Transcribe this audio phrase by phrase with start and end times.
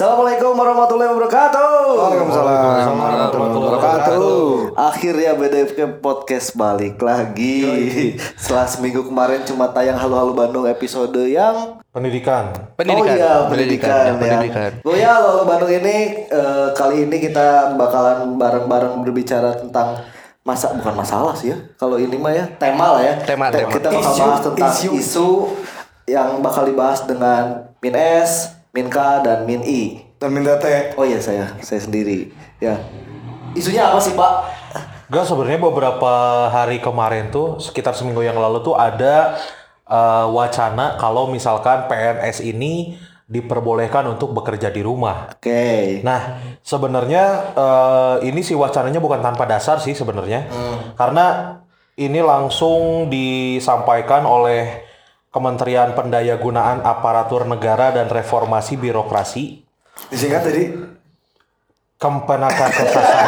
[0.00, 1.72] Assalamualaikum warahmatullahi wabarakatuh.
[1.92, 4.32] Waalaikumsalam warahmatullahi wabarakatuh.
[4.72, 8.16] Akhirnya BDFK Podcast balik lagi.
[8.40, 12.48] Setelah seminggu kemarin cuma tayang Halo Bandung episode yang Pendidikan.
[12.48, 13.12] Oh Pendidikan.
[13.12, 14.22] iya, pendidikan, yang ya.
[14.24, 14.70] pendidikan.
[14.88, 20.00] Oh ya, Halo Halo Bandung ini eh, kali ini kita bakalan bareng-bareng berbicara tentang
[20.48, 21.60] masa bukan masalah sih ya.
[21.76, 23.20] Kalau ini mah ya tema lah ya.
[23.20, 23.72] Tema, Te- tema.
[23.76, 24.88] Kita bakal Isu, bahas tentang isu.
[24.96, 25.28] isu
[26.08, 28.96] yang bakal dibahas dengan Min S, Min K
[29.26, 30.10] dan Min I.
[30.20, 30.94] Dan teh.
[31.00, 32.30] Oh iya saya, saya sendiri.
[32.60, 32.76] Ya.
[33.56, 34.32] Isunya apa sih Pak?
[35.10, 36.12] Gak sebenarnya beberapa
[36.52, 39.34] hari kemarin tuh sekitar seminggu yang lalu tuh ada
[39.88, 42.94] eh, wacana kalau misalkan PNS ini
[43.26, 45.34] diperbolehkan untuk bekerja di rumah.
[45.34, 45.98] Oke.
[46.06, 47.24] Nah, sebenarnya
[47.56, 50.46] eh, ini sih wacananya bukan tanpa dasar sih sebenarnya.
[50.94, 51.58] Karena
[51.98, 54.89] ini langsung disampaikan oleh
[55.30, 59.70] Kementerian Pendayagunaan Aparatur Negara dan Reformasi Birokrasi
[60.08, 60.64] Disingkat tadi.
[62.00, 63.20] Kemenaka Kesasa.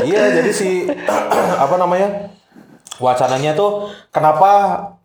[0.00, 0.88] Iya, jadi si
[1.64, 2.32] apa namanya?
[2.96, 4.52] Wacananya tuh kenapa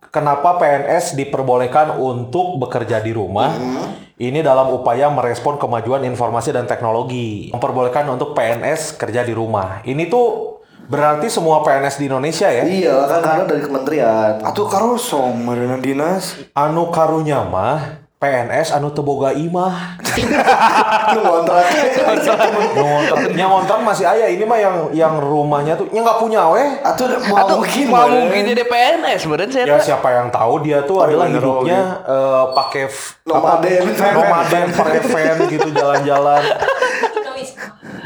[0.08, 3.52] kenapa PNS diperbolehkan untuk bekerja di rumah?
[4.16, 7.52] Ini dalam upaya merespon kemajuan informasi dan teknologi.
[7.52, 9.84] Memperbolehkan untuk PNS kerja di rumah.
[9.84, 10.55] Ini tuh
[10.86, 12.62] berarti semua PNS di Indonesia ya.
[12.62, 14.32] Iya kan karena dari kementerian.
[14.40, 16.38] Atuh karosong marina dinas.
[16.52, 20.00] Anu karunya mah PNS anu teboga imah.
[21.12, 21.64] Ngontrak.
[22.72, 26.80] Ngontrak, yang ngontrak masih ayah ini mah yang yang rumahnya tuh yang nggak punya weh.
[26.80, 28.26] Atau mau Atau mungkin mau meren.
[28.26, 32.84] mungkin jadi PNS bener saya Ya siapa yang tahu dia tuh adalah hidupnya eh, pakai
[33.28, 33.82] Nomaden.
[33.84, 36.42] apa, nomaden pakai van gitu jalan-jalan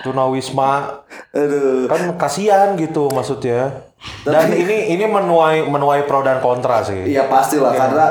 [0.03, 1.87] tunawisma Aduh.
[1.87, 3.87] kan kasihan gitu maksudnya.
[4.27, 7.07] Dan ini ini menuai menuai pro dan kontra sih.
[7.07, 8.07] Iya pastilah karena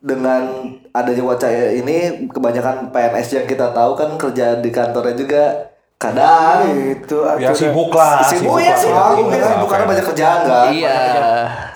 [0.00, 5.69] dengan adanya wacana ini kebanyakan PNS yang kita tahu kan kerja di kantornya juga
[6.00, 6.64] kadang
[6.96, 9.12] Itu ya sibuk lah sibuk ya sibuk, lah.
[9.20, 10.66] sibuk, ya, sibuk karena banyak kerjaan kan.
[10.72, 10.98] Iya.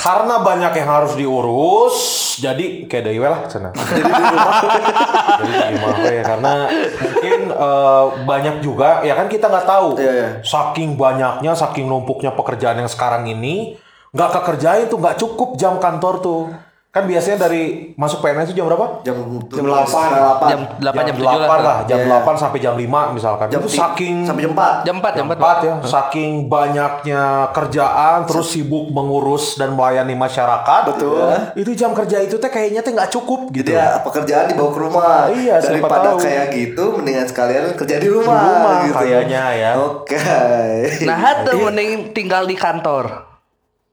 [0.01, 1.97] karena banyak yang harus diurus
[2.41, 4.01] jadi kayak dewe lah sana jadi
[5.45, 6.25] di rumah we.
[6.25, 6.53] karena
[6.97, 10.29] mungkin eh, banyak juga ya kan kita nggak tahu Iya, iya.
[10.41, 13.77] saking banyaknya saking numpuknya pekerjaan yang sekarang ini
[14.09, 16.43] nggak kekerjain tuh nggak cukup jam kantor tuh
[16.95, 19.19] kan biasanya dari masuk PNS itu jam berapa Jam
[19.51, 21.59] Jam 8 Jam 8 jam 7 8 lah.
[21.59, 22.23] lah jam Iya.
[22.23, 24.87] 8 sampai jam 5 misalkan Jam itu saking sampai jam 4.
[24.87, 25.35] Jam 4, jam 4.
[25.35, 30.83] Empat ya, saking banyaknya kerjaan, terus sibuk mengurus dan melayani masyarakat.
[30.89, 31.35] Betul.
[31.57, 33.75] Itu jam kerja itu teh kayaknya teh nggak cukup gitu.
[33.75, 35.27] Ya pekerjaan dibawa ke rumah.
[35.29, 36.23] Iya, Daripada tahu.
[36.23, 38.95] kayak gitu mendingan sekalian kerja di rumah, Di rumah, gitu.
[39.01, 39.71] kayaknya ya.
[39.77, 40.15] Oke.
[41.03, 43.34] Nah, hate mending tinggal di kantor.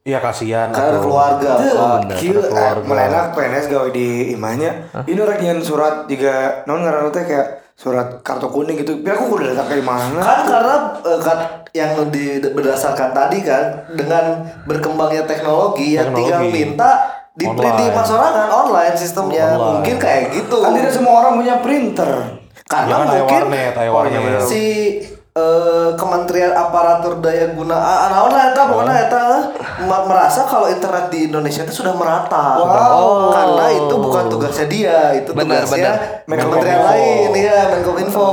[0.01, 0.73] Iya kasihan.
[0.73, 1.51] Karena ada keluarga.
[1.61, 2.13] Keluarga.
[2.17, 4.71] eh, melenak PNS gawe di imahnya.
[5.05, 8.97] Ini rek nyeun surat juga non ngaranna teh kayak surat kartu kuning gitu.
[8.97, 10.17] Biar aku udah datang dari mana?
[10.17, 11.37] Kan karena eh, kan
[11.71, 16.25] yang di, berdasarkan tadi kan dengan berkembangnya teknologi, yang Teknologi.
[16.25, 16.91] tinggal minta
[17.31, 17.95] di print di Online.
[17.95, 19.65] pasaran online sistemnya Online.
[19.71, 20.55] mungkin kayak gitu.
[20.59, 22.11] Kan tidak semua orang punya printer.
[22.65, 24.43] Karena mungkin warnet, aya Oh, iya, warnet.
[24.43, 24.63] si
[25.31, 29.23] eh, Kementerian Aparatur Daya Guna ah, naon lah eta pokoknya eta
[29.87, 32.59] ma- merasa kalau internet di Indonesia itu sudah merata.
[32.59, 33.31] Wow.
[33.31, 35.91] Karena itu bukan tugasnya dia, itu Benar, tugasnya
[36.27, 36.39] benar.
[36.43, 38.29] Kementerian lain, ya Menkominfo.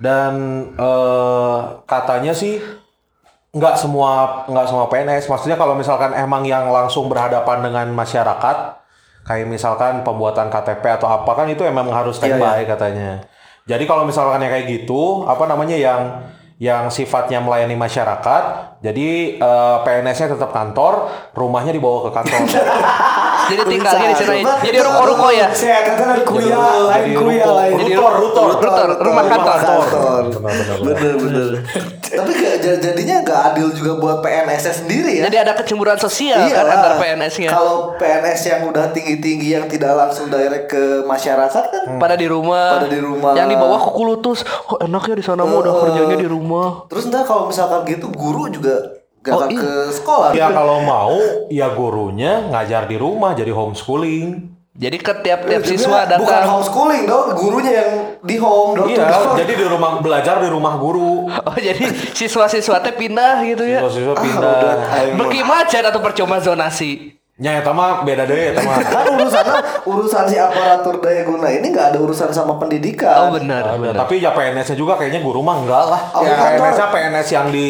[0.00, 0.32] Dan
[0.74, 1.56] eh,
[1.86, 2.58] katanya sih
[3.50, 5.26] nggak semua nggak semua PNS.
[5.26, 8.56] Maksudnya kalau misalkan emang yang langsung berhadapan dengan masyarakat,
[9.26, 13.22] kayak misalkan pembuatan KTP atau apa kan itu emang harus Iya, standby katanya.
[13.70, 16.26] Jadi kalau misalkan yang kayak gitu, apa namanya yang
[16.58, 20.92] yang sifatnya melayani masyarakat, jadi eh, PNS-nya tetap kantor,
[21.32, 22.40] rumahnya dibawa ke kantor.
[23.50, 24.62] Jadi tinggalnya di sana.
[24.62, 25.50] Jadi ruko-ruko ya.
[25.50, 26.54] Saya kata lain kuliah,
[26.86, 27.72] lain kuliah ruko- lain.
[27.74, 29.58] Jadi rutor, rutor, rutor, rumah kantor.
[29.58, 29.82] Kantor.
[29.82, 30.78] Benar, benar, benar.
[30.86, 31.48] Bener bener.
[32.00, 35.22] Tapi kayak j- jadinya nggak adil juga buat PNS sendiri ya.
[35.26, 37.50] Jadi ada kecemburuan sosial Iya kan antar PNS-nya.
[37.50, 42.78] Kalau PNS yang udah tinggi-tinggi yang tidak langsung direct ke masyarakat kan Pada di rumah.
[42.78, 43.34] Pada di rumah.
[43.34, 44.38] Yang di bawah kuku lutus.
[44.68, 46.86] Oh, enaknya di sana mah udah kerjanya di rumah.
[46.86, 48.69] Terus ntar kalau misalkan gitu guru juga
[49.20, 49.58] gak Oh, iya.
[49.58, 50.30] ke sekolah.
[50.32, 51.16] Ya kalau mau,
[51.48, 54.48] ya gurunya ngajar di rumah jadi homeschooling.
[54.72, 56.48] Jadi ke tiap-tiap siswa Bukan datang.
[56.48, 58.72] homeschooling dong, gurunya yang di home.
[58.74, 59.36] to Iya, door.
[59.40, 61.28] jadi di rumah belajar di rumah guru.
[61.28, 63.82] Oh jadi siswa-siswa teh pindah gitu ya.
[63.82, 64.72] Siswa-siswa Ah, pindah.
[64.94, 65.12] ayo.
[65.18, 67.12] Beki macan atau percuma zonasi.
[67.36, 68.84] Ya, eta mah beda deh, eta mah.
[68.84, 73.16] kan urusannya urusan si aparatur daya guna ini nggak ada urusan sama pendidikan.
[73.18, 73.96] Oh benar, benar.
[73.98, 76.00] Tapi ya PNS-nya juga kayaknya guru mah enggak lah.
[76.12, 76.36] Oh, ya.
[76.36, 77.68] PNS-nya PNS yang di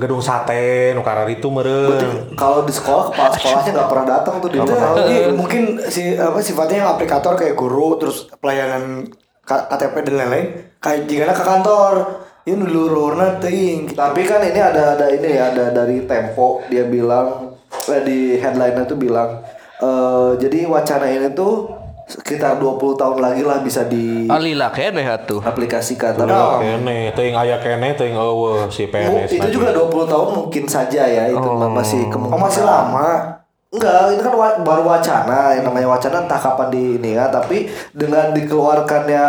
[0.00, 2.32] gedung sate nu karar itu meureun.
[2.34, 6.40] Kalau di sekolah kepala sekolahnya nggak pernah datang tuh di Nah, jadi mungkin si apa
[6.40, 9.12] sifatnya yang aplikator kayak guru terus pelayanan
[9.44, 10.46] KTP dan lain-lain
[10.80, 11.94] kayak jika ke kantor.
[12.40, 13.92] Ini lururna teuing.
[13.92, 18.88] Tapi kan ini ada ada ini ya ada dari Tempo dia bilang eh, di headline
[18.88, 19.44] itu bilang
[19.80, 21.79] eh jadi wacana ini tuh
[22.10, 23.86] sekitar 20 tahun lagi lah bisa
[24.26, 25.38] Alila kene atuh.
[25.40, 26.18] diaplikasikan.
[26.18, 29.30] Tapi Udah kene, teuing aya kene teuing eueuh si PNS.
[29.30, 31.38] itu juga 20 tahun mungkin saja ya itu
[31.70, 32.42] masih oh kemungkinan.
[32.42, 33.39] masih lama
[33.70, 37.64] Enggak, ini kan wa- baru wacana, yang namanya wacana entah kapan di ini ya, tapi
[37.94, 39.22] dengan dikeluarkannya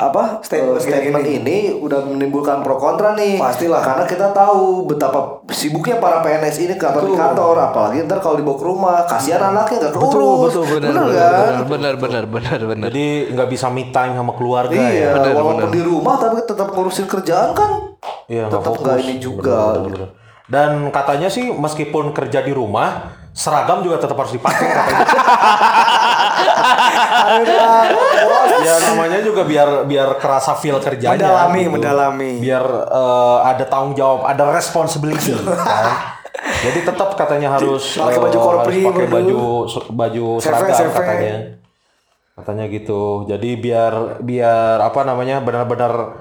[0.00, 3.36] apa Statement eh, statement kayak ini udah menimbulkan pro kontra nih.
[3.36, 3.84] Pastilah.
[3.84, 8.56] Karena kita tahu betapa sibuknya para PNS ini kantor di kantor, apalagi ntar kalau dibawa
[8.56, 10.40] ke rumah, kasihan anaknya nggak Betul, keurus.
[10.48, 11.52] betul, benar, Bener benar, kan?
[11.68, 12.84] benar, benar, benar, benar.
[12.88, 15.10] Jadi nggak bisa me time sama keluarga Iya, ya.
[15.12, 15.68] benar, walaupun benar.
[15.68, 17.70] di rumah tapi tetap ngurusin kerjaan kan.
[18.24, 19.44] Iya, tetap nggak ini juga.
[19.44, 20.10] Bener, bener, bener.
[20.48, 25.04] Dan katanya sih meskipun kerja di rumah, seragam juga tetap harus dipakai katanya.
[28.62, 31.16] ya namanya juga biar biar kerasa feel kerjanya.
[31.16, 31.72] Mendalami, gitu.
[31.72, 32.32] mendalami.
[32.44, 36.20] Biar eh, ada tanggung jawab, ada responsibility kan.
[36.62, 39.40] Jadi tetap katanya harus Pakai baju eh, korpri, harus pakai baju
[39.96, 41.36] baju seragam katanya.
[42.36, 43.24] Katanya gitu.
[43.28, 46.20] Jadi biar biar apa namanya benar-benar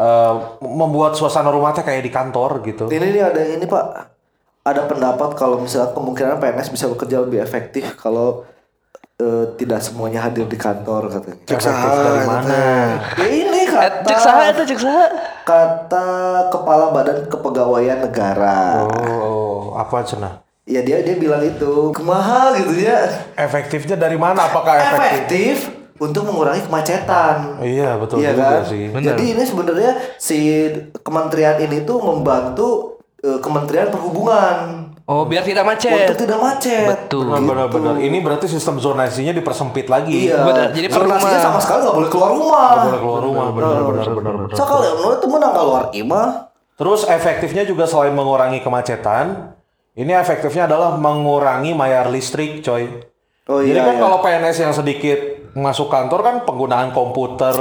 [0.00, 0.34] eh,
[0.64, 2.88] membuat suasana rumahnya kayak di kantor gitu.
[2.88, 3.84] Ini nih ada ini Pak,
[4.62, 8.44] ada pendapat kalau misalnya kemungkinan PNS bisa bekerja lebih efektif kalau
[9.16, 11.42] eh, tidak semuanya hadir di kantor katanya.
[11.44, 12.60] Efektif dari mana?
[13.16, 15.06] Ya ini Eh, kata Cek saha itu cek saha?
[15.44, 16.06] kata
[16.48, 18.82] kepala badan kepegawaian negara.
[18.84, 20.42] Oh, apa cenah?
[20.64, 23.08] Ya dia dia bilang itu kemahal gitu ya.
[23.34, 24.44] Efektifnya dari mana?
[24.44, 24.98] Apakah efektif?
[25.00, 25.56] Efektif
[25.96, 27.56] untuk mengurangi kemacetan.
[27.58, 28.62] Iya, betul Iya juga kan?
[28.66, 28.82] sih.
[28.92, 30.38] Jadi ini sebenarnya si
[31.00, 36.04] kementerian ini tuh membantu eh, Kementerian Perhubungan Oh, biar tidak macet.
[36.04, 36.84] untuk tidak macet.
[36.84, 37.32] Betul.
[37.32, 37.96] Benar-benar.
[37.96, 40.28] Ini berarti sistem zonasinya dipersempit lagi.
[40.28, 40.44] Iya.
[40.44, 41.46] Benar, jadi Zonasinya rumah.
[41.48, 42.68] sama sekali nggak boleh keluar rumah.
[42.68, 44.48] Nggak boleh keluar rumah, benar-benar benar-benar.
[44.52, 46.28] So kalau yang itu menang keluar imah.
[46.76, 49.56] Terus efektifnya juga selain mengurangi kemacetan,
[49.96, 52.86] ini efektifnya adalah mengurangi bayar listrik, coy.
[53.48, 53.88] Oh Jadi iya.
[53.88, 54.02] kan iya.
[54.04, 55.18] kalau PNS yang sedikit
[55.58, 57.54] masuk kantor kan penggunaan komputer,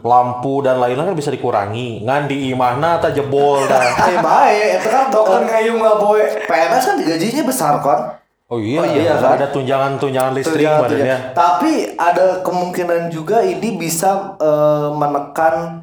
[0.00, 2.00] lampu dan lain-lain kan bisa dikurangi.
[2.00, 3.82] Ngan di imahna atau jebol dah.
[4.06, 8.00] Eh baik, itu kan token ngayung lah boy PNS kan gajinya besar kan.
[8.46, 9.34] Oh iya, Oh iya, kan?
[9.34, 11.00] ada tunjangan-tunjangan listrik Tunjangan- badannya.
[11.16, 11.34] tunjangan.
[11.34, 15.80] Tapi ada kemungkinan juga ini bisa eh, menekan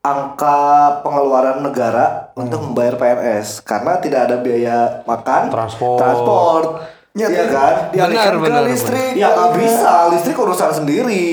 [0.00, 0.60] angka
[1.00, 5.96] pengeluaran negara untuk membayar PNS karena tidak ada biaya makan, Transport.
[5.96, 6.66] transport.
[7.14, 7.74] Ya, Iya kan?
[7.88, 11.26] dialihkan Benar, ke benar, listrik Ya nggak bisa, listrik urusan sendiri.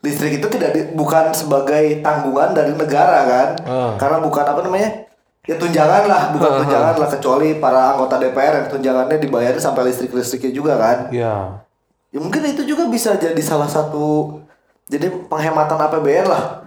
[0.00, 3.92] Listrik itu tidak di- bukan sebagai tanggungan dari negara kan, Hmm.
[3.96, 5.04] karena bukan apa namanya
[5.44, 10.08] ya tunjangan lah, bukan tunjangan lah kecuali para anggota DPR yang tunjangannya dibayar sampai listrik
[10.10, 11.12] listriknya juga kan.
[11.12, 11.60] Iya.
[12.08, 14.40] Ya mungkin itu juga bisa jadi salah satu
[14.86, 16.64] jadi penghematan APBN lah.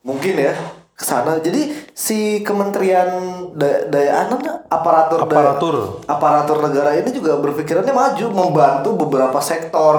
[0.00, 0.54] Mungkin ya
[0.92, 1.36] ke sana.
[1.38, 5.76] Jadi si Kementerian Daya, Daya Anak aparatur daya- Aparatur.
[6.04, 9.96] aparatur negara ini juga berpikirannya maju membantu beberapa sektor.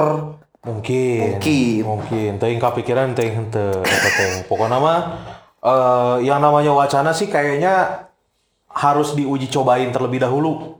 [0.61, 1.41] Mungkin.
[1.41, 1.81] Mungkin.
[1.81, 2.31] Mungkin.
[2.37, 4.45] Teuing kapikiran teuing henteu eta teh.
[4.45, 4.99] Pokoknya mah
[5.57, 8.05] eh, yang namanya wacana sih kayaknya
[8.69, 10.77] harus diuji cobain terlebih dahulu.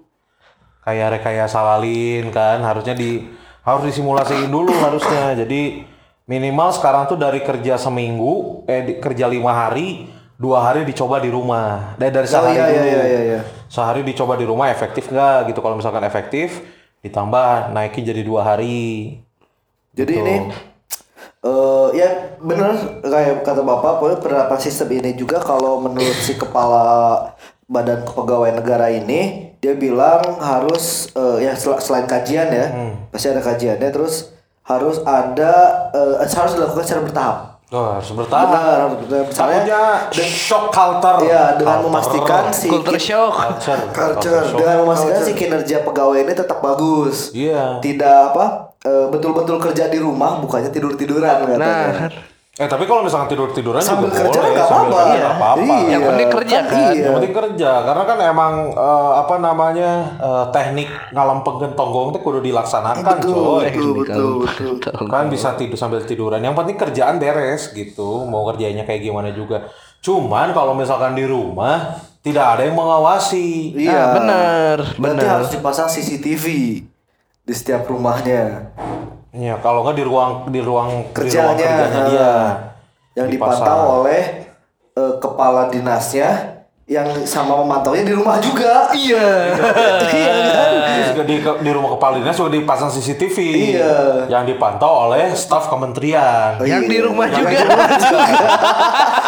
[0.86, 3.26] Kayak rekayasa lalin kan harusnya di
[3.64, 5.34] harus disimulasiin dulu harusnya.
[5.34, 5.82] Jadi
[6.28, 11.98] minimal sekarang tuh dari kerja seminggu eh kerja lima hari dua hari dicoba di rumah.
[11.98, 12.88] Dari dari sehari iya, iya, dulu.
[12.88, 13.42] iya, iya, iya.
[13.68, 15.60] Sehari dicoba di rumah efektif nggak gitu.
[15.66, 16.62] Kalau misalkan efektif
[17.02, 19.20] ditambah naikin jadi dua hari.
[19.98, 20.36] Jadi ini
[21.38, 27.34] eh ya benar kayak kata Bapak, pokoknya penerapan sistem ini juga kalau menurut si kepala
[27.70, 32.66] Badan Kepegawaian Negara ini dia bilang harus eh, ya sel- selain kajian ya,
[33.10, 34.34] pasti ada kajiannya terus
[34.66, 35.54] harus ada
[35.94, 37.38] eh, harus dilakukan secara bertahap.
[37.68, 38.48] Oh, harus bertahan.
[38.48, 39.26] Benar, harus bertahap.
[39.28, 41.18] Misalnya Takutnya shock culture.
[41.22, 41.84] ya dengan Culture.
[41.84, 43.34] memastikan si Culture shock.
[43.36, 43.80] culture.
[43.92, 44.42] Culture.
[44.42, 44.58] shock.
[44.58, 47.36] dengan memastikan si kinerja pegawai ini tetap bagus.
[47.36, 47.84] Iya.
[47.84, 48.46] Tidak apa
[48.80, 52.08] eh, betul-betul kerja di rumah bukannya tidur-tiduran katanya.
[52.08, 52.08] Nah,
[52.58, 54.98] Eh tapi kalau misalkan tidur tiduran sambil juga kerja boleh, nggak sambil apa-apa.
[54.98, 55.62] kerja nggak apa-apa.
[55.62, 55.90] Iya.
[55.94, 56.74] Yang penting kerja kan.
[56.74, 56.90] Iya.
[56.98, 62.40] Yang penting kerja karena kan emang eh, apa namanya eh, teknik ngalampengkeun tonggong itu kudu
[62.42, 63.66] dilaksanakan Betul, coy.
[63.70, 64.34] betul, betul,
[64.82, 65.06] betul.
[65.06, 66.42] Kan bisa tidur sambil tiduran.
[66.42, 68.26] Yang penting kerjaan beres gitu.
[68.26, 69.70] Mau kerjanya kayak gimana juga.
[70.02, 73.78] Cuman kalau misalkan di rumah tidak ada yang mengawasi.
[73.78, 73.94] Iya.
[73.94, 75.34] Ah, benar, Berarti benar.
[75.38, 76.46] harus dipasang CCTV
[77.46, 78.74] di setiap rumahnya
[79.30, 82.34] Ya, kalau nggak di ruang di ruang Kerjanya, di ruang kerjanya dia.
[83.14, 84.22] yang dipantau oleh
[84.94, 86.56] eh, kepala dinasnya
[86.88, 88.88] yang sama memantaunya di rumah juga.
[88.90, 89.28] Iya.
[90.08, 90.72] Iya kan?
[91.12, 93.38] Juga di, di rumah kepala dinas juga dipasang CCTV
[93.76, 93.94] Iya.
[94.28, 96.56] yang dipantau oleh staf kementerian.
[96.64, 97.52] Yang di rumah Yang juga.
[97.52, 98.20] di rumah juga.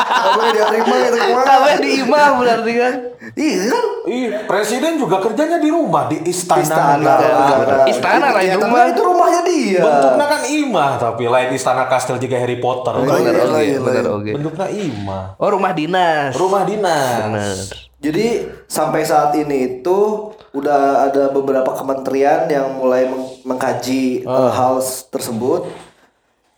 [0.09, 1.45] Kamu diterima itu ke mana?
[1.45, 2.93] Sampai di imam berarti kan.
[3.35, 3.85] Iya kan?
[4.07, 6.63] Ih, presiden juga kerjanya di rumah di istana.
[6.63, 7.27] Istana negara.
[7.27, 7.75] negara.
[7.91, 8.83] Istana Iya, tapi rumah.
[8.87, 9.81] Itu rumahnya dia.
[9.83, 12.95] Bentuknya kan imah tapi lain istana kastil juga Harry Potter.
[12.95, 14.11] Oh, Bener iya, oke, iya, bener iya.
[14.15, 14.31] oke.
[14.39, 15.23] Bentuknya imah.
[15.35, 16.31] Oh rumah dinas.
[16.31, 17.19] Rumah dinas.
[17.27, 17.55] Bener.
[17.99, 18.27] Jadi
[18.71, 24.79] sampai saat ini itu udah ada beberapa kementerian yang mulai meng- mengkaji eh, hal
[25.11, 25.67] tersebut.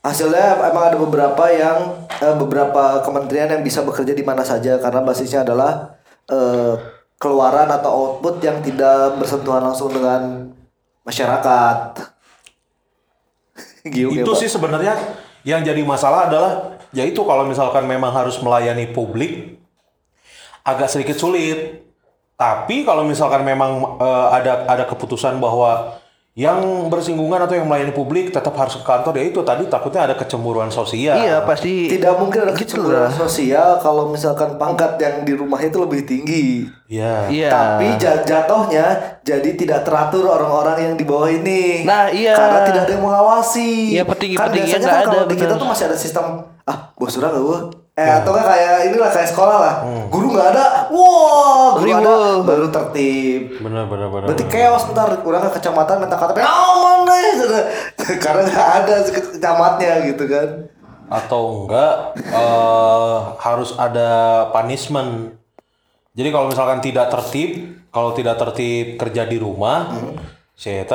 [0.01, 5.01] Hasilnya emang ada beberapa yang eh, beberapa kementerian yang bisa bekerja di mana saja karena
[5.01, 5.97] basisnya adalah
[6.29, 6.75] eh,
[7.21, 10.51] keluaran atau output yang tidak bersentuhan langsung dengan
[11.05, 12.01] masyarakat.
[13.93, 14.97] Giung ya, itu sih sebenarnya
[15.41, 19.61] yang jadi masalah adalah yaitu kalau misalkan memang harus melayani publik
[20.61, 21.87] agak sedikit sulit.
[22.37, 26.01] Tapi kalau misalkan memang eh, ada ada keputusan bahwa
[26.31, 30.15] yang bersinggungan atau yang melayani publik tetap harus ke kantor ya itu tadi takutnya ada
[30.15, 31.19] kecemburuan sosial.
[31.19, 31.91] Iya pasti.
[31.91, 33.11] Tidak mungkin ada Gitu kecemburuan lah.
[33.11, 36.71] sosial kalau misalkan pangkat yang di rumah itu lebih tinggi.
[36.87, 37.27] Iya.
[37.27, 37.49] Iya.
[37.51, 38.85] Tapi ja- jatuhnya
[39.19, 41.83] jadi tidak teratur orang-orang yang di bawah ini.
[41.83, 42.31] Nah, iya.
[42.31, 43.71] Karena tidak ada yang mengawasi.
[43.91, 46.25] Iya, petinggi- kan nggak kan kalau ada, di kita tuh masih ada sistem
[46.61, 49.75] ah bos surah nggak Eh atau nggak kayak inilah kayak sekolah lah.
[50.07, 50.65] Guru nggak ada.
[50.87, 52.35] Wah, guru ada Riweuh.
[52.47, 53.59] baru tertib.
[53.59, 54.27] Benar benar benar.
[54.31, 57.31] Berarti chaos ntar kurang ke kecamatan minta KTP oh mana ya?"
[58.23, 60.49] karena nggak ada kecamatnya gitu kan
[61.11, 65.35] atau enggak eh, harus ada punishment.
[66.15, 69.91] Jadi kalau misalkan tidak tertib, kalau tidak tertib kerja di rumah,
[70.55, 70.87] saya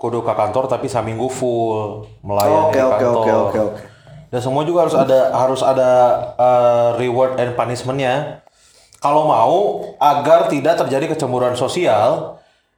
[0.00, 3.20] kudu ke kantor tapi saminggu full melayani Oke, di oke, kantor.
[3.20, 3.82] oke, oke, oke.
[4.30, 5.90] Dan semua juga harus ada harus ada
[6.34, 8.46] eh, reward and punishmentnya.
[8.96, 9.54] Kalau mau
[9.96, 12.36] agar tidak terjadi kecemburuan sosial,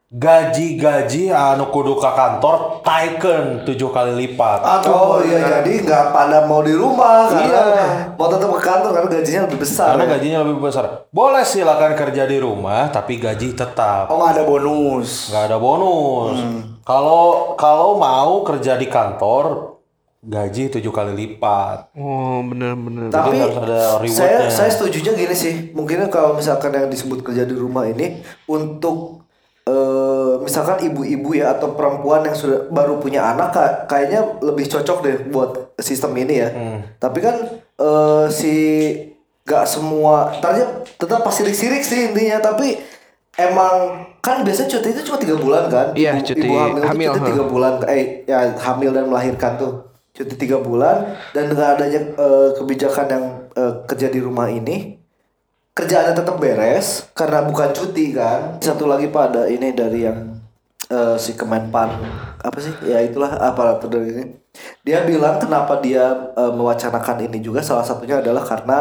[0.08, 4.60] gaji-gaji anu kudu ke kantor taiken tujuh kali lipat.
[4.86, 7.86] oh iya jadi nggak pada mau di rumah karena Iya.
[8.14, 10.10] mau tetap ke kantor karena gajinya lebih besar Karena ya.
[10.14, 10.84] gajinya lebih besar.
[11.08, 14.06] Boleh silakan kerja di rumah, tapi gaji tetap.
[14.08, 15.32] Oh nggak ada bonus.
[15.32, 16.36] Nggak ada bonus.
[16.82, 17.24] Kalau
[17.56, 19.71] kalau mau kerja di kantor,
[20.22, 21.90] gaji tujuh kali lipat.
[21.98, 23.10] Oh bener-bener.
[23.10, 24.50] Tapi harus ada saya rewardnya.
[24.50, 25.74] saya setuju gini sih.
[25.74, 29.26] Mungkin kalau misalkan yang disebut kerja di rumah ini untuk
[29.66, 34.98] eh, misalkan ibu-ibu ya atau perempuan yang sudah baru punya anak ka- kayaknya lebih cocok
[35.02, 36.48] deh buat sistem ini ya.
[36.96, 37.36] Tapi kan
[37.76, 38.54] eh, si
[39.42, 42.78] gak semua tadinya tetap pasti sirik-sirik sih intinya tapi
[43.34, 46.86] emang kan biasanya cuti itu cuma tiga bulan kan Iya, ibu, cuti ibu hamil, itu
[46.86, 47.30] hamil, cuti huh.
[47.34, 52.48] tiga bulan eh ya hamil dan melahirkan tuh cuti tiga bulan dan dengan adanya eh,
[52.56, 53.24] kebijakan yang
[53.56, 55.00] eh, kerja di rumah ini
[55.72, 58.60] kerjaannya tetap beres karena bukan cuti kan.
[58.60, 60.36] Satu lagi pak ada ini dari yang
[60.92, 61.96] eh, si Kemenpan
[62.44, 62.74] apa sih?
[62.84, 64.24] Ya itulah aparatur dari ini.
[64.84, 68.78] Dia bilang kenapa dia eh, mewacanakan ini juga salah satunya adalah karena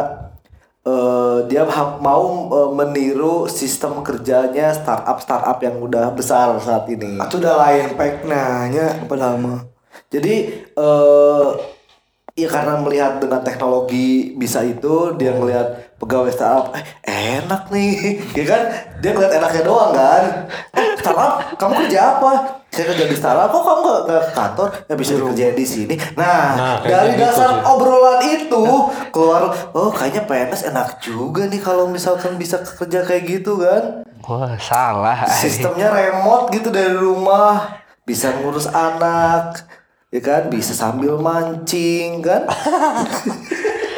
[0.84, 7.16] eh, dia ha- mau eh, meniru sistem kerjanya startup startup yang udah besar saat ini.
[7.24, 7.96] Itu udah lain
[8.28, 9.60] nanya padahal mah.
[10.12, 11.48] jadi eh
[12.32, 16.84] ya karena melihat dengan teknologi bisa itu dia ngelihat pegawai startup eh
[17.38, 17.92] enak nih.
[18.38, 18.62] Ya kan?
[18.98, 20.24] Dia ngeliat enaknya doang kan?
[20.72, 21.32] Eh, startup?
[21.54, 22.32] Kamu kerja apa?
[22.68, 23.48] Saya kerja di startup.
[23.48, 24.68] Kok kamu nggak ke kantor?
[24.82, 25.94] Ya bisa kerja di sini.
[26.14, 27.68] Nah, Nah, dari gitu dasar sih.
[27.68, 28.64] obrolan itu
[29.08, 34.08] keluar oh kayaknya PNS enak juga nih kalau misalkan bisa kerja kayak gitu kan?
[34.22, 35.28] Wah salah.
[35.28, 39.60] sistemnya remote gitu dari rumah bisa ngurus anak
[40.12, 42.44] ya kan bisa sambil mancing kan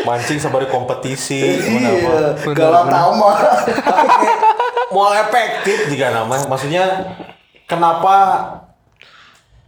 [0.05, 2.93] Mancing sebagai kompetisi, iya Tapi kayak
[4.95, 6.45] mau efektif juga nama.
[6.45, 6.85] Maksudnya
[7.65, 8.17] kenapa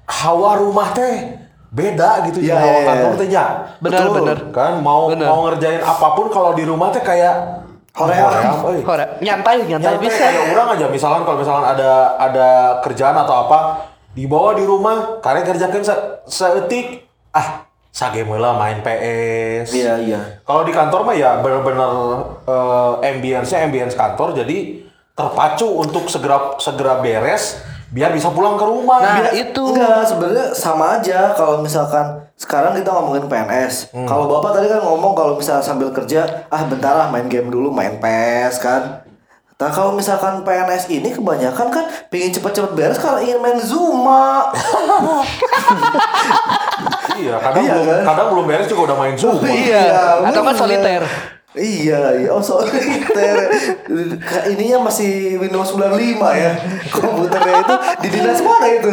[0.04, 1.40] hawa rumah teh
[1.72, 3.16] beda gitu ya, hawa iya, kantor iya.
[3.16, 3.44] teh nya.
[3.80, 4.12] Benar, Betul.
[4.12, 4.38] benar.
[4.52, 5.24] Kan mau Benar.
[5.24, 7.64] mau ngerjain apa pun kalau di rumah teh kayak
[7.96, 8.84] euy.
[8.84, 10.20] Hore, nyantai, nyantai Nyantai bisa.
[10.20, 12.48] kayak orang aja misalkan kalau misalkan ada ada
[12.84, 13.58] kerjaan atau apa
[14.16, 15.20] dibawa di rumah.
[15.20, 15.94] Kalian kerjakan se
[16.26, 17.04] seetik.
[17.30, 20.20] Ah sage meula main PS iya iya.
[20.42, 21.92] Kalau di kantor mah ya benar-benar
[22.44, 24.32] eh, ambience ambience kantor.
[24.32, 28.98] Jadi terpacu untuk segera segera beres biar bisa pulang ke rumah.
[28.98, 29.62] Nah, Biar- itu.
[29.72, 31.32] enggak sebenarnya sama aja.
[31.32, 36.44] Kalau misalkan sekarang kita ngomongin PNS kalau bapak tadi kan ngomong kalau misalnya sambil kerja
[36.52, 39.05] ah bentar lah main game dulu main PS kan
[39.56, 44.52] Nah kalau misalkan PNS ini kebanyakan kan pingin cepet-cepet beres kalau ingin main Zuma.
[47.16, 48.02] iya kadang Iya, belum kan?
[48.04, 49.84] kadang belum beres juga udah main zoom Iya,
[50.22, 51.02] atau kan soliter.
[51.56, 52.28] Iya, iya.
[52.28, 52.44] Oh,
[54.20, 55.96] Ka- ininya masih Windows 95
[56.36, 56.52] ya.
[56.92, 58.92] Komputernya itu di dinas mana itu?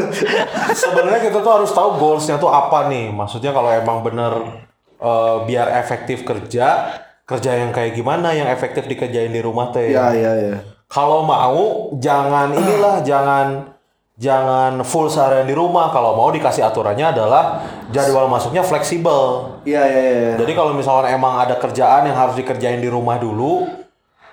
[0.71, 3.11] Sebenarnya kita tuh harus tahu goalsnya tuh apa nih.
[3.11, 4.63] Maksudnya kalau emang bener
[4.95, 6.87] eh, biar efektif kerja,
[7.23, 9.91] kerja yang kayak gimana yang efektif dikerjain di rumah teh.
[9.91, 10.57] Iya, iya, iya.
[10.91, 13.73] Kalau mau jangan inilah jangan
[14.19, 15.89] jangan full seharian di rumah.
[15.89, 19.55] Kalau mau dikasih aturannya adalah jadwal masuknya fleksibel.
[19.63, 20.33] Iya, iya, iya.
[20.37, 23.65] Jadi kalau misalkan emang ada kerjaan yang harus dikerjain di rumah dulu,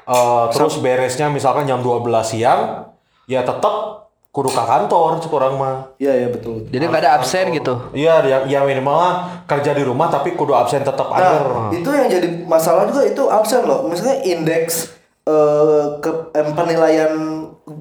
[0.04, 2.90] eh, terus beresnya misalkan jam 12 siang,
[3.30, 5.90] ya tetap kudu ke kantor kurang mah.
[5.98, 6.62] Iya, iya, betul.
[6.70, 7.74] Jadi nggak ada absen gitu.
[7.90, 9.12] Iya, ya, ya minimal lah
[9.44, 11.74] kerja di rumah tapi kudu absen tetap Nah, ada.
[11.74, 13.90] itu yang jadi masalah juga itu absen loh.
[13.90, 14.94] Misalnya indeks
[15.26, 17.12] eh, ke em, penilaian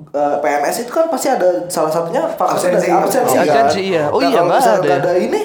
[0.09, 2.75] eh, PNS itu kan pasti ada salah satunya faktor Absensi.
[2.81, 3.45] dari absensi kan.
[3.45, 4.03] Absensi, iya.
[4.09, 5.03] Oh iya, nggak misalnya ada nggak ya.
[5.05, 5.41] ada ini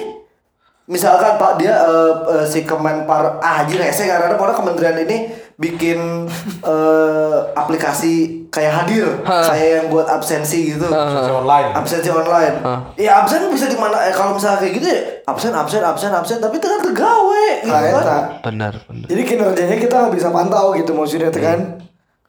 [0.85, 5.17] misalkan Pak dia eh, eh, si Kemenpar ah anjir rese karena pokoknya kementerian ini
[5.57, 6.29] bikin
[6.71, 9.07] eh, aplikasi kayak hadir
[9.49, 10.85] kayak yang buat absensi gitu.
[10.87, 11.69] Absensi online.
[11.73, 12.55] Absensi online.
[12.95, 16.37] Ya absen bisa di mana eh, kalau misalnya kayak gitu ya absen absen absen absen
[16.37, 18.23] tapi itu kan kegawe gitu kan.
[18.45, 19.07] Benar, benar.
[19.09, 21.59] Jadi kinerjanya kita nggak bisa pantau gitu maksudnya tuh kan.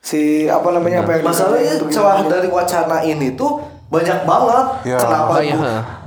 [0.00, 4.66] Si apa namanya apa yang Masalahnya tuh celah dari wacana ini tuh banyak banget.
[4.86, 4.98] Ya.
[4.98, 5.32] Kenapa?
[5.34, 5.54] Oh, iya.
[5.54, 6.05] Bu-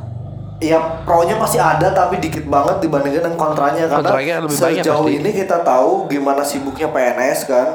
[0.59, 0.75] Ya
[1.07, 5.17] pro-nya pasti ada tapi dikit banget dibandingkan dengan kontranya karena Kontranya lebih banyak sejauh pasti.
[5.23, 7.67] ini kita tahu gimana sibuknya PNS kan.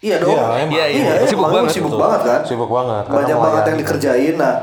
[0.00, 0.36] Iya dong.
[0.36, 0.44] Iya.
[0.68, 1.12] Iya, iya.
[1.20, 1.72] Iya, Sibuk banget.
[1.72, 2.40] Sibuk banget kan.
[2.44, 3.04] Sibuk banget.
[3.08, 4.34] Banyak banget yang dikerjain.
[4.36, 4.54] Nah,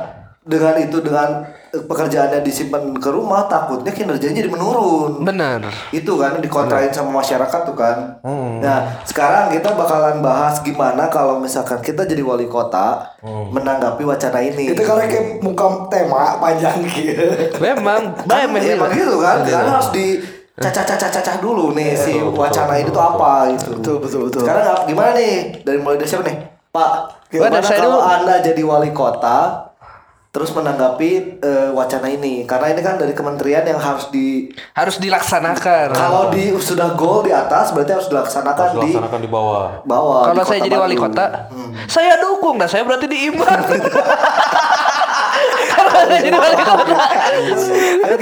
[0.42, 1.30] dengan itu dengan
[1.72, 5.64] pekerjaannya disimpan ke rumah takutnya kinerjanya jadi menurun Benar.
[5.96, 8.20] itu kan dikontrain sama masyarakat tuh kan.
[8.22, 8.60] Hmm.
[8.60, 13.54] Nah sekarang kita bakalan bahas gimana kalau misalkan kita jadi wali kota Hmm.
[13.54, 14.74] menanggapi wacana ini.
[14.74, 17.22] Itu karena kayak muka tema panjang gitu.
[17.62, 20.18] Memang, kan, baik emang gitu kan, karena harus di
[20.58, 23.70] cacah-cacah dulu nih si Betul, wacana betul, ini tuh apa gitu.
[23.78, 24.42] Betul, betul, betul.
[24.42, 26.38] Sekarang gimana nih dari mulai dari siapa nih,
[26.74, 26.92] Pak?
[27.30, 29.71] Gimana kalau anda jadi wali kota
[30.32, 32.44] terus menanggapi eh, wacana ini?
[32.44, 35.92] Karena ini kan dari kementerian yang harus di Harus dilaksanakan.
[35.92, 39.68] kalau di sudah goal di atas berarti harus dilaksanakan Harus di dilaksanakan di bawah.
[39.84, 40.24] bawah.
[40.26, 41.26] Kalau di saya jadi wali kota,
[41.86, 42.56] saya dukung.
[42.56, 43.60] Nah, saya berarti diimbang.
[45.72, 46.96] Kalau saya jadi wali kota.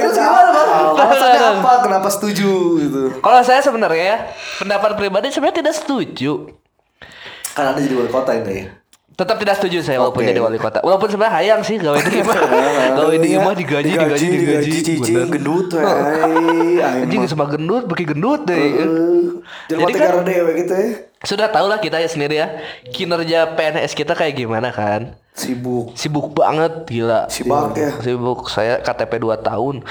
[0.10, 0.68] Gimana bang?
[1.00, 1.72] Alasannya apa?
[1.82, 3.02] Kenapa setuju gitu?
[3.20, 4.18] Kalau saya sebenarnya ya,
[4.58, 6.32] pendapat pribadi sebenarnya tidak setuju.
[7.50, 8.66] Kan anda jadi wali kota ini.
[9.20, 10.80] Tetap tidak setuju saya walaupun jadi wali kota.
[10.80, 12.36] Walaupun sebenarnya hayang sih gawe di imah.
[13.04, 14.72] gawe di imah digaji, digaji, digaji.
[14.80, 15.28] cici Bener.
[15.28, 15.84] gendut we.
[16.80, 18.80] Anjing sama gendut, beki gendut deh.
[19.68, 20.24] Jadi Jadi kan
[20.56, 20.88] gitu ya.
[21.28, 22.48] sudah tahu lah kita ya sendiri ya
[22.96, 25.20] kinerja PNS kita kayak gimana kan.
[25.36, 26.00] Sibuk.
[26.00, 27.28] Sibuk banget gila.
[27.28, 27.92] Sibuk ya.
[28.00, 29.84] Sibuk saya KTP 2 tahun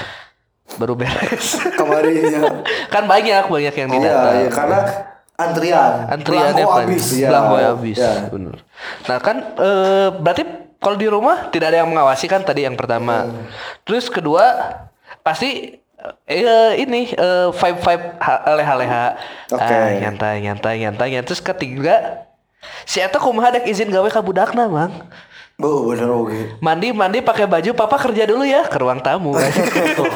[0.77, 1.57] baru beres.
[1.77, 2.65] Kemarinnya.
[2.93, 4.33] kan banyak banyak yang tidak Iya, tahu.
[4.37, 4.79] iya, karena
[5.39, 5.93] antrian.
[6.11, 7.15] Antriannya habis.
[7.15, 7.29] Iya.
[7.31, 7.97] Belangko habis.
[7.97, 8.13] Iya.
[8.27, 8.55] Bener.
[9.07, 10.43] Nah kan eh, berarti
[10.79, 13.31] kalau di rumah tidak ada yang mengawasi kan tadi yang pertama.
[13.31, 13.47] Hmm.
[13.87, 14.75] Terus kedua
[15.23, 15.79] pasti
[16.27, 18.05] eh ini eh, vibe vibe
[18.59, 19.05] leha leha.
[19.55, 19.63] Oke.
[19.63, 21.27] Ah, nyantai nyantai nyantai nyantai.
[21.31, 22.27] Terus ketiga
[22.83, 24.91] si eta kumaha dek izin gawe ka budakna mang.
[25.59, 26.63] Bu, bener oke.
[26.63, 29.35] Mandi mandi pakai baju papa kerja dulu ya ke ruang tamu.
[29.35, 30.07] Betul.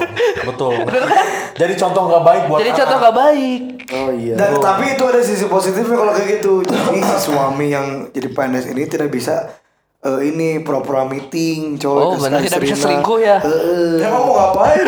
[0.47, 0.73] Betul.
[1.60, 2.79] Jadi contoh nggak baik buat Jadi anak.
[2.79, 3.62] contoh gak baik.
[3.91, 4.36] Oh iya.
[4.39, 6.63] Dan tapi itu ada sisi positifnya kalau kayak gitu.
[6.63, 9.51] Jadi si suami yang jadi PNS ini tidak bisa
[9.99, 11.91] eh, ini pura-pura meeting, coy.
[11.93, 13.38] Oh, benar tidak bisa selingkuh ya.
[13.38, 13.99] Heeh.
[13.99, 14.88] Emang mau ngapain?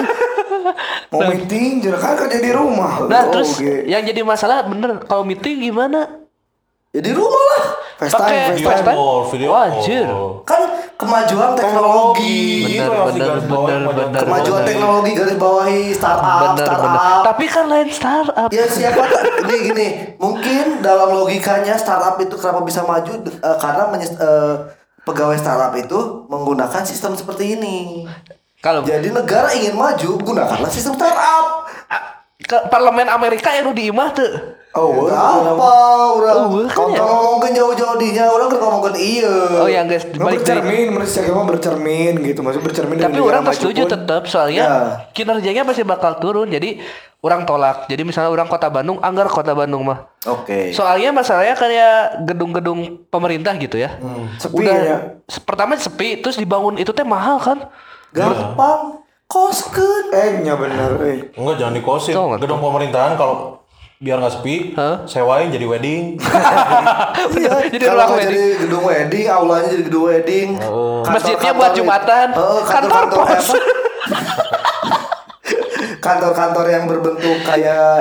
[1.12, 3.06] mau meeting, jadi kan kerja di rumah.
[3.06, 3.86] Nah, Oh, terus oke.
[3.86, 6.24] yang jadi masalah bener kalau meeting gimana?
[6.90, 7.64] Ya di rumah lah.
[7.96, 8.98] FaceTime, FaceTime.
[9.32, 10.08] Video Wajir.
[10.44, 10.62] Kan
[11.00, 12.68] kemajuan teknologi.
[12.76, 14.20] Bener, bener, bener, kemajuan bener.
[14.20, 14.68] Kemajuan bener.
[14.68, 16.76] teknologi garis bawahi startup, bener bener.
[16.76, 17.24] startup.
[17.24, 18.50] Tapi kan lain startup.
[18.52, 19.88] Ya siapa tak ini gini,
[20.20, 24.54] mungkin dalam logikanya startup itu kenapa bisa maju eh, karena menyes- eh,
[25.08, 28.04] pegawai startup itu menggunakan sistem seperti ini.
[28.60, 31.64] Kalau Jadi negara ingin maju gunakanlah sistem startup.
[32.38, 34.32] Ke parlemen Amerika yang di imah tuh.
[34.76, 35.72] Oh, Apa
[36.12, 37.00] orang Oh, kan kalau ya?
[37.00, 39.32] ngomongin jauh-jauh dinya orang kan ngomongin iya.
[39.56, 43.88] Oh yang guys balik bercermin, menurut saya mah bercermin gitu, maksudnya bercermin tapi orang setuju
[43.88, 44.80] tetap soalnya Ya.
[45.16, 46.84] kinerjanya pasti bakal turun jadi
[47.24, 50.76] orang tolak jadi misalnya orang kota Bandung anggar kota Bandung mah Oke.
[50.76, 51.96] soalnya masalahnya kayak
[52.28, 53.96] gedung-gedung pemerintah gitu ya
[54.36, 54.98] Sepi udah ya.
[55.42, 57.72] pertama sepi terus dibangun itu teh mahal kan
[58.12, 60.06] Gampang koskeun.
[60.10, 61.18] Eh, nya bener, eh.
[61.34, 62.14] Enggak jangan dikosin.
[62.38, 63.60] Gedung pemerintahan kalau
[63.96, 65.04] biar nggak sepi, Hah?
[65.06, 66.04] sewain jadi wedding.
[67.36, 68.30] Iya, Jadi kalau ruang wedding.
[68.30, 70.48] jadi gedung wedding, aulanya jadi gedung wedding.
[70.56, 73.48] Kantor- Masjidnya kantor- buat Jumatan, Heeh, kantor kantor-kantor pos.
[76.02, 77.94] kantor-kantor yang berbentuk kayak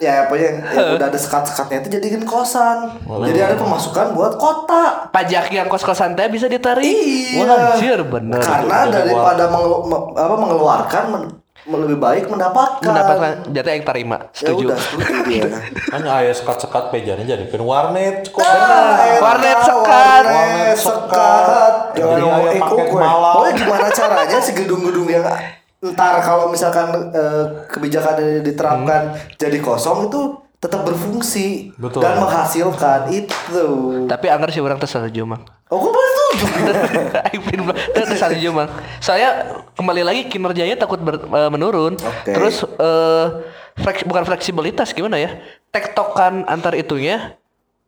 [0.00, 2.98] ya apa yang, yang udah ada sekat-sekatnya itu jadikan kosan.
[3.04, 5.06] Jadi ada pemasukan buat kota.
[5.08, 6.82] Pajak yang kos-kosan teh bisa ditarik.
[6.82, 7.38] Iya.
[7.38, 8.40] Wah, anjir bener.
[8.40, 11.32] Karena Jadi daripada mengelu- me- apa, mengeluarkan men-
[11.62, 12.80] lebih baik mendapatkan.
[12.82, 14.16] mendapatkan jatah yang terima.
[14.32, 14.64] Ya Setuju.
[14.66, 15.44] udah, setuju dia.
[15.86, 20.22] Kan aya sekat-sekat pejanya jadi warnet kok Ah, eta, Warnet sekat.
[20.24, 21.74] Warnet sekat.
[21.92, 22.96] Jadi Jangan ikut gue.
[22.98, 23.32] malam.
[23.36, 25.20] Pokoknya gimana caranya si gedung-gedung yang
[25.82, 29.02] ntar kalau misalkan eh, kebijakan ini diterapkan
[29.34, 30.20] jadi kosong itu
[30.60, 32.04] tetap berfungsi Betul.
[32.04, 33.64] dan menghasilkan itu.
[34.04, 35.40] Tapi anggar sih orang tersetuju mang.
[35.72, 36.44] Oh, gue setuju.
[37.96, 38.68] Tersetuju mang.
[39.00, 39.30] Soalnya
[39.72, 41.96] kembali lagi kinerjanya takut ber- eh, menurun.
[41.96, 42.28] Oke.
[42.28, 43.26] Terus eh
[43.74, 45.40] fleks- bukan fleksibilitas gimana ya?
[45.72, 47.40] Tektokan antar itunya.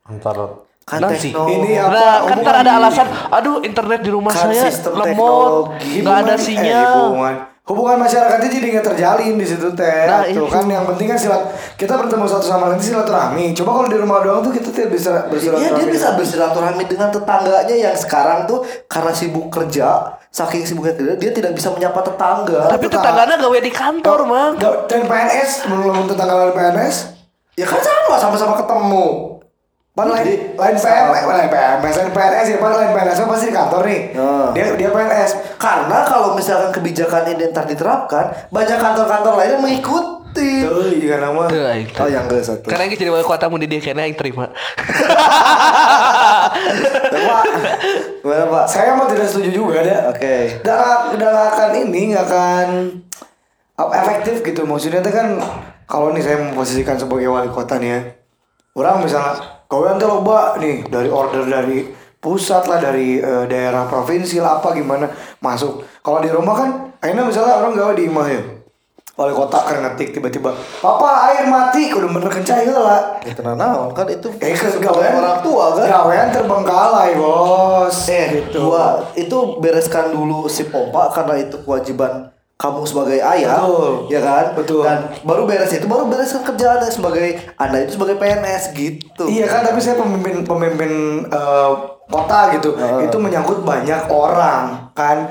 [0.09, 1.29] Antar Kan Nanti.
[1.29, 1.55] teknologi.
[1.55, 5.91] Ini apa, nah, kan ntar ada alasan, aduh internet di rumah Kan saya lemot, teknologi.
[6.01, 7.52] nggak ada Hubungan- eh, sinyal.
[7.63, 11.47] Hubungan masyarakatnya jadi nggak terjalin di situ teh Nah, tuh kan yang penting kan silat
[11.79, 15.11] kita bertemu satu sama lain silaturahmi coba kalau di rumah doang tuh kita tidak bisa
[15.15, 20.99] Iya bersilaturahmi dia bisa bersilaturahmi dengan tetangganya yang sekarang tuh karena sibuk kerja, saking sibuknya
[20.99, 22.67] kerja dia tidak bisa menyapa tetangga.
[22.67, 24.53] Tapi tetangganya gawe di kantor, mang.
[24.59, 26.97] Dan PNS menurut tetangga lain PNS
[27.53, 29.37] Ya kan sama, sama-sama ketemu.
[29.93, 30.25] Pan lain
[30.57, 34.01] lain PM, lain PM, lain PNS ya, pan lain PNS kan pasti di kantor nih.
[34.17, 34.49] Nah.
[34.57, 35.61] Dia dia PNS.
[35.61, 40.65] Karena kalau misalkan kebijakan ini ntar diterapkan, banyak kantor-kantor lain yang mengikuti.
[40.65, 41.45] Tuh, iya nama.
[41.45, 42.73] Oh yang enggak satu.
[42.73, 44.49] Karena yang jadi wali kota mau di dia kayaknya yang terima.
[47.13, 47.45] Pak,
[48.25, 48.65] gimana Pak?
[48.73, 50.09] Saya mah tidak setuju juga ada.
[50.09, 50.65] Oke.
[50.65, 52.69] Nggak nggak akan ini nggak akan
[53.77, 54.65] efektif gitu.
[54.65, 55.37] Maksudnya itu kan
[55.85, 58.01] kalau nih saya memposisikan sebagai wali kota nih ya.
[58.73, 61.89] Orang misalnya kawan tuh loba nih dari order dari
[62.21, 65.09] pusat lah dari eh, daerah provinsi lah apa gimana
[65.41, 65.81] masuk.
[66.05, 66.69] Kalau di rumah kan
[67.01, 68.43] akhirnya misalnya orang gawe di imah ya.
[69.13, 73.21] Wali kota kan ngetik tiba-tiba, "Papa, air mati." Kudu bener kencai lah.
[73.21, 75.85] Itu naon kan itu Eh, ke gawean orang tua kan.
[75.85, 78.09] Gawean terbengkalai, Bos.
[78.09, 78.73] Eh, gitu.
[78.73, 82.33] dua itu bereskan dulu si pompa karena itu kewajiban
[82.63, 84.07] kamu sebagai ayah, Betul.
[84.07, 84.45] ya kan?
[84.55, 84.87] Betul.
[84.87, 87.27] Dan baru beres itu baru bereskan kerjaan sebagai
[87.59, 89.27] anda itu sebagai PNS gitu.
[89.27, 90.93] Iya kan, tapi saya pemimpin pemimpin
[91.27, 91.71] eh,
[92.07, 92.79] kota gitu.
[93.03, 95.27] Itu menyangkut banyak orang kan.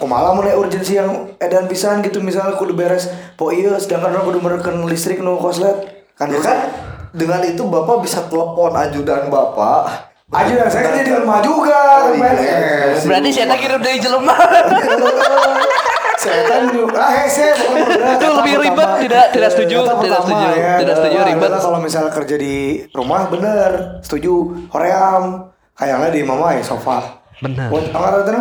[0.00, 3.04] Kumaha mulai urgensi yang edan pisan gitu misalnya kudu beres
[3.34, 5.76] po iya sedangkan orang kudu merekan listrik nu koslet.
[6.16, 6.72] Kan Ya kan?
[7.12, 10.08] Dengan itu bapak bisa telepon ajudan bapak.
[10.32, 12.32] Aja saya kerja di rumah juga Oh, kan iya.
[12.96, 13.04] PNS.
[13.04, 14.32] Berarti saya tak kirim dari jelema.
[16.22, 18.14] Saya kan juga ah hese berat.
[18.14, 21.50] Itu lebih ribet, tidak- tidak setuju, Kata tidak setuju, ya, tidak setuju, ribet.
[21.58, 22.54] Kalau misalnya kerja di
[22.90, 24.34] rumah bener, setuju.
[24.70, 25.24] Hoream,
[25.74, 27.20] kayaknya di mama ya sofa.
[27.42, 27.66] Bener.
[27.66, 28.32] Buat apa itu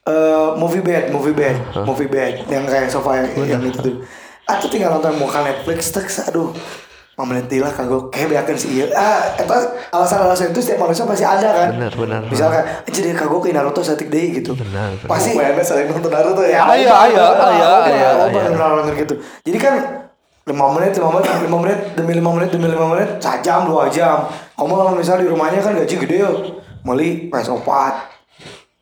[0.00, 3.96] Eh, movie bed, movie bed, movie bed yang kayak sofa yang, yang itu tuh.
[4.48, 6.50] Atau tinggal nonton muka Netflix, teks, aduh,
[7.20, 8.88] Mama lentilah kagok kayak beakeun sih ieu.
[8.96, 9.52] Ah, eta
[9.92, 11.68] alasan-alasan itu setiap manusia pasti ada kan.
[11.76, 12.20] Bener, bener.
[12.32, 14.56] Misalkan jadi kagok ke Naruto satik deui gitu.
[14.56, 15.04] Bener, bener.
[15.04, 16.64] Pasti PNS sering nonton Naruto ya.
[16.64, 18.72] Aya, aya, Oh, aya.
[18.80, 19.20] bener gitu.
[19.44, 19.74] Jadi kan
[20.48, 24.24] lima menit, lima menit, lima menit demi lima menit demi lima menit, sejam dua jam.
[24.56, 26.32] Kamu kalau misalnya di rumahnya kan gaji gede ya,
[26.88, 27.68] meli PS4.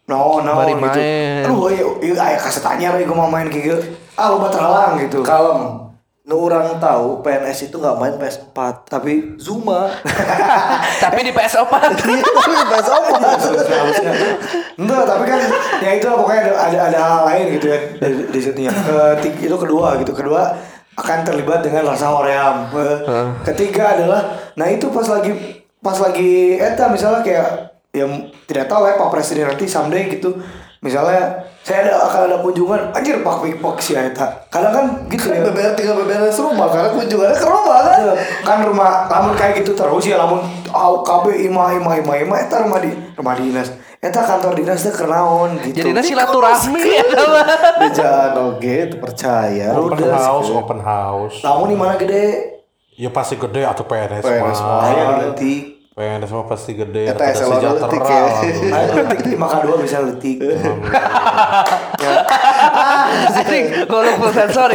[0.06, 0.80] No, no, Bari gitu.
[0.80, 1.44] main.
[1.44, 3.76] Aduh, iya, iya, ayah kasih tanya lagi gue mau main kayak gitu.
[4.16, 5.20] Ah, lu terhalang gitu.
[5.20, 5.87] Kalem.
[6.28, 8.52] Nu orang tahu PNS itu nggak main PS4,
[8.84, 9.88] Tapi Zuma.
[11.04, 11.72] Tapi di PS4.
[11.72, 13.12] Iya, tapi PS4.
[13.70, 14.12] harusnya
[14.80, 15.40] enggak tapi kan
[15.80, 18.70] ya itu pokoknya ada ada, ada hal lain gitu ya di, di situnya
[19.16, 20.12] Keti- itu kedua gitu.
[20.12, 20.52] Kedua
[20.94, 22.98] akan terlibat dengan rasa hoream Eh,
[23.44, 25.32] ketiga adalah nah itu pas lagi
[25.78, 27.48] pas lagi eta misalnya kayak
[27.90, 28.10] yang
[28.44, 30.36] tidak tahu ya pak presiden nanti someday gitu.
[30.78, 32.80] Misalnya saya ada akan ada kunjungan.
[32.96, 35.44] Anjir pak pak pak si eta kadang kan gitu ya.
[35.44, 37.98] BBR tinggal beberes rumah karena kunjungannya ke rumah kan.
[38.00, 40.40] Iya, kan rumah lamun kayak gitu terus ya lamun
[40.72, 43.68] au KB ima ima ima ima eta rumah di rumah dinas.
[44.00, 45.84] Eta kantor dinas teh kernaon gitu.
[45.84, 47.46] Jadi silaturahmi eta mah.
[47.84, 49.76] Bejaan oge itu percaya.
[49.76, 51.36] Open house, open house.
[51.44, 52.56] lamun di mana gede?
[52.96, 54.80] Ya pasti gede atau PNS, PNS mah.
[54.88, 55.36] aya nu
[55.98, 57.10] leutik PNS mah pasti gede.
[57.10, 57.86] Eta ada eselon sejahtera.
[57.90, 58.22] letik ya.
[58.70, 60.38] aya leutik lima ka dua bisa leutik
[63.34, 64.70] Anjing, golok full sensor.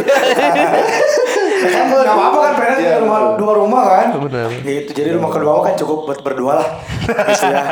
[1.64, 4.48] kan nggak apa-apa kan PNS punya rumah dua rumah kan Bener.
[4.60, 6.68] gitu jadi rumah kedua kan cukup buat berdua lah
[7.32, 7.64] gitu ya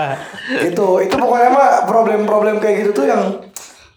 [0.65, 3.21] itu itu pokoknya mah problem-problem kayak gitu tuh yang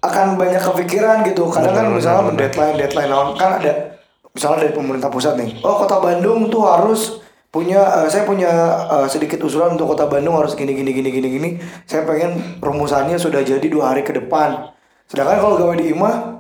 [0.03, 3.95] akan banyak kepikiran gitu kadang kan misalnya deadline deadline kan ada
[4.35, 7.24] misalnya dari pemerintah pusat nih oh kota Bandung tuh harus
[7.55, 8.51] punya eh, saya punya
[8.91, 11.49] eh, sedikit usulan untuk kota Bandung harus gini gini gini gini gini
[11.87, 14.75] saya pengen rumusannya sudah jadi dua hari ke depan
[15.07, 16.35] sedangkan kalau gawe di imah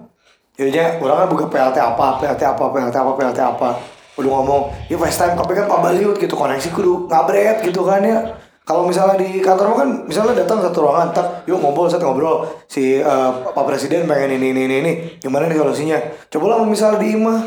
[0.55, 3.69] Jadinya orang kan buka PLT apa, PLT apa, PLT apa, PLT apa.
[4.15, 8.39] Udah ngomong, ya FaceTime tapi kan Pak Baliut gitu, koneksi kudu ngabret gitu kan ya.
[8.63, 13.03] Kalau misalnya di kantor kan misalnya datang satu ruangan, tak yuk ngobrol, saya ngobrol si
[13.03, 15.99] eh, Pak Presiden pengen ini ini ini ini, gimana nih solusinya?
[16.31, 17.37] Coba lah misalnya di imah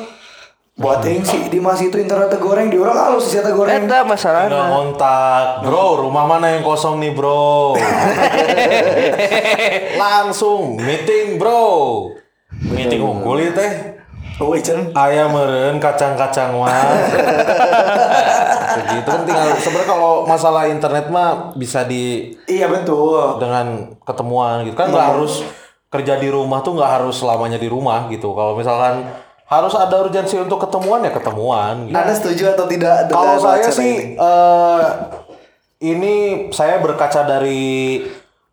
[0.79, 3.75] buat yang si di mas itu internet goreng di orang halus si Eta goreng.
[3.75, 4.71] Eta Tinggal masalahnya.
[4.71, 7.75] ngontak, bro, rumah mana yang kosong nih, bro?
[9.99, 11.67] Langsung meeting, bro.
[12.71, 13.73] Meeting unggul ya teh.
[14.39, 14.95] Oh, Icen.
[14.95, 16.71] Ayam meren kacang-kacang mah.
[18.79, 23.43] Begitu kan tinggal sebenarnya kalau masalah internet mah bisa di Iya betul.
[23.43, 25.43] dengan ketemuan gitu kan nggak harus
[25.91, 28.31] kerja di rumah tuh nggak harus selamanya di rumah gitu.
[28.31, 29.11] Kalau misalkan
[29.49, 31.89] harus ada urgensi untuk ketemuan ya ketemuan.
[31.89, 31.97] Gitu.
[31.97, 34.21] Anda setuju atau tidak Kalau saya sih ini?
[34.21, 34.83] eh,
[35.81, 36.15] ini
[36.53, 38.05] saya berkaca dari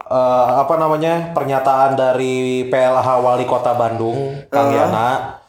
[0.02, 5.44] eh, apa namanya pernyataan dari PLH Wali Kota Bandung Kang Yana.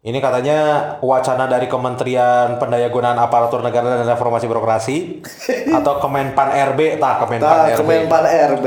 [0.00, 0.58] Ini katanya
[1.04, 4.96] wacana dari Kementerian Pendayagunaan Aparatur Negara dan Reformasi Birokrasi
[5.76, 7.78] atau Kemenpan RB, tak Kemenpan Nah, RB.
[7.84, 8.24] Kemenpan
[8.56, 8.66] RB.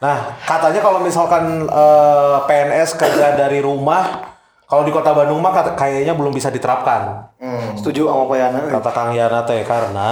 [0.00, 4.31] Nah, katanya kalau misalkan eh, PNS kerja dari rumah,
[4.72, 7.28] kalau di Kota Bandung mah kayaknya belum bisa diterapkan
[7.76, 8.60] Setuju sama Pak Yana.
[8.72, 10.10] kata Kang Yana teh karena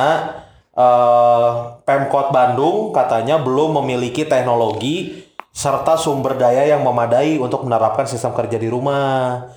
[0.76, 1.48] eh,
[1.88, 8.56] Pemkot Bandung katanya belum memiliki teknologi serta sumber daya yang memadai untuk menerapkan sistem kerja
[8.56, 9.50] di rumah.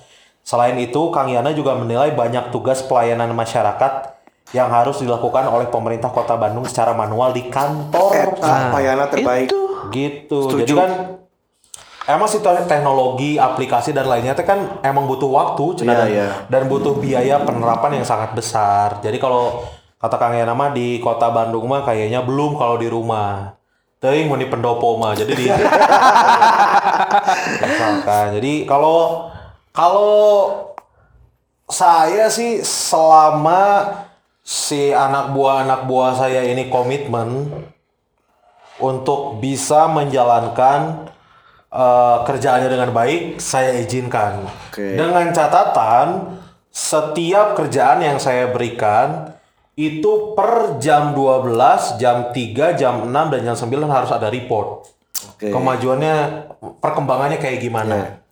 [0.44, 4.12] Selain itu, Kang Yana juga menilai banyak tugas pelayanan masyarakat
[4.52, 8.36] yang harus dilakukan oleh pemerintah Kota Bandung secara manual di kantor.
[8.36, 9.48] Eta Pak Yana terbaik.
[9.88, 10.38] Gitu.
[10.50, 10.60] Setuju.
[10.60, 10.90] Jadi kan
[12.04, 16.08] emang sih te- teknologi, aplikasi dan lainnya teh kan emang butuh waktu cenah, Iya, dan,
[16.10, 16.28] iya.
[16.50, 19.00] dan butuh biaya penerapan yang sangat besar.
[19.00, 19.64] Jadi kalau
[19.96, 23.56] kata Kang Yana mah di Kota Bandung mah kayaknya belum kalau di rumah.
[24.04, 25.16] Teuing mun di pendopo mah.
[25.16, 25.48] Jadi di
[27.64, 28.36] misalkan.
[28.36, 29.32] Jadi kalau
[29.72, 30.12] kalau
[31.64, 33.88] saya sih selama
[34.44, 37.48] si anak buah anak buah saya ini komitmen
[38.76, 41.08] untuk bisa menjalankan
[41.74, 44.46] eh, kerjaannya dengan baik, saya izinkan.
[44.70, 44.94] Oke.
[44.94, 46.38] Dengan catatan
[46.70, 49.34] setiap kerjaan yang saya berikan
[49.74, 54.86] itu per jam 12, jam 3, jam 6 dan jam 9 harus ada report.
[55.34, 55.50] Oke.
[55.50, 56.46] Kemajuannya,
[56.78, 58.22] perkembangannya kayak gimana.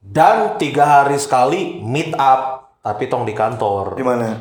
[0.00, 3.96] Dan tiga hari sekali meet up, tapi tong di kantor.
[3.96, 4.40] Di mana?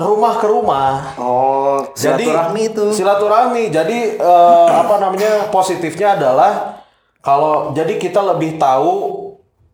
[0.00, 0.92] Rumah ke rumah.
[1.20, 2.84] Oh, Jadi Silaturahmi itu.
[2.92, 3.64] Silaturahmi.
[3.68, 6.79] Jadi eh, apa namanya positifnya adalah
[7.20, 9.20] kalau jadi kita lebih tahu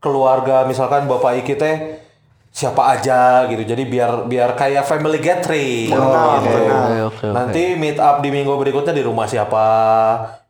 [0.03, 2.03] keluarga misalkan bapak iki teh
[2.57, 3.69] siapa aja gitu.
[3.69, 6.57] Jadi biar biar kayak family gathering Benar, gitu.
[6.57, 7.27] Oke, oke, oke.
[7.29, 9.69] Nanti meet up di minggu berikutnya di rumah siapa?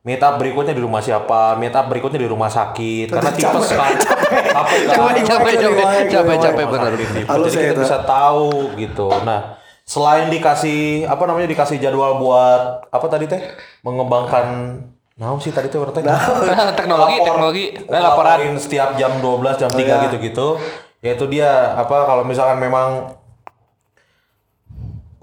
[0.07, 1.59] Meet up berikutnya di rumah siapa?
[1.59, 3.11] Meet up berikutnya di rumah sakit.
[3.11, 3.99] Karena tipes kan.
[3.99, 4.81] Capek?
[4.87, 6.91] Capek, capek, capek, capek, capek, benar.
[6.95, 7.83] Jadi kita itu.
[7.83, 9.11] bisa tahu gitu.
[9.27, 13.43] Nah, selain dikasih apa namanya dikasih jadwal buat apa tadi teh
[13.83, 14.79] mengembangkan
[15.17, 16.05] Nah, sih tadi tuh berarti
[16.79, 18.61] teknologi, teknologi, eh, laporan.
[18.61, 19.97] setiap jam 12 jam 3 iya.
[20.09, 20.61] gitu-gitu.
[21.01, 23.17] Yaitu dia apa kalau misalkan memang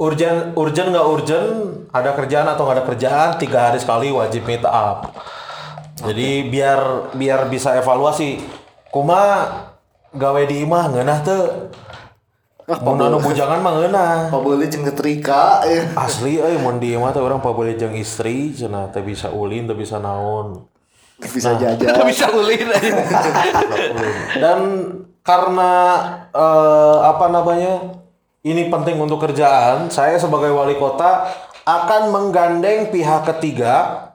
[0.01, 1.49] urgent urgent nggak urgent
[1.93, 5.13] ada kerjaan atau nggak ada kerjaan tiga hari sekali wajib meet up
[6.01, 6.79] jadi biar
[7.13, 8.41] biar bisa evaluasi
[8.89, 9.47] kuma
[10.11, 12.02] gawe di imah ngeunah teu mun
[12.67, 15.83] anu bujangan mah ngeunah Pak Beli jeung ngetrika ya.
[15.99, 19.75] asli euy mun di imah teh urang pabeuli jeung istri cenah teh bisa ulin teh
[19.75, 20.63] bisa naon
[21.23, 21.59] Bisa Nah.
[21.61, 21.87] jajan.
[21.93, 22.67] Nggak bisa ulin
[24.43, 24.59] dan
[25.23, 25.71] karena
[26.35, 27.95] eh, apa namanya
[28.43, 31.31] ini penting untuk kerjaan saya sebagai wali kota
[31.63, 34.09] akan menggandeng pihak ketiga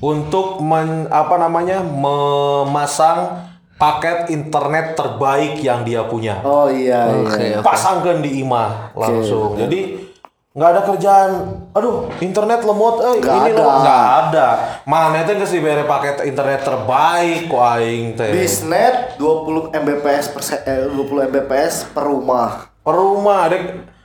[0.00, 3.44] untuk men, apa namanya memasang
[3.78, 6.42] paket internet terbaik yang dia punya.
[6.42, 7.22] Oh iya iya.
[7.22, 7.62] Oke, oke.
[7.62, 9.54] pasangkan di imah langsung.
[9.54, 10.10] Jadi
[10.50, 11.30] nggak ada kerjaan.
[11.70, 13.56] Aduh internet lemot eh Nggak ini ada.
[13.56, 13.78] lemot.
[13.78, 14.48] Nggak ada.
[14.82, 18.34] Mana teh geus dibere paket internet terbaik ku aing teh?
[18.34, 22.66] Bisnet 20 Mbps per se- eh, 20 Mbps per rumah.
[22.78, 23.62] per rumah dek.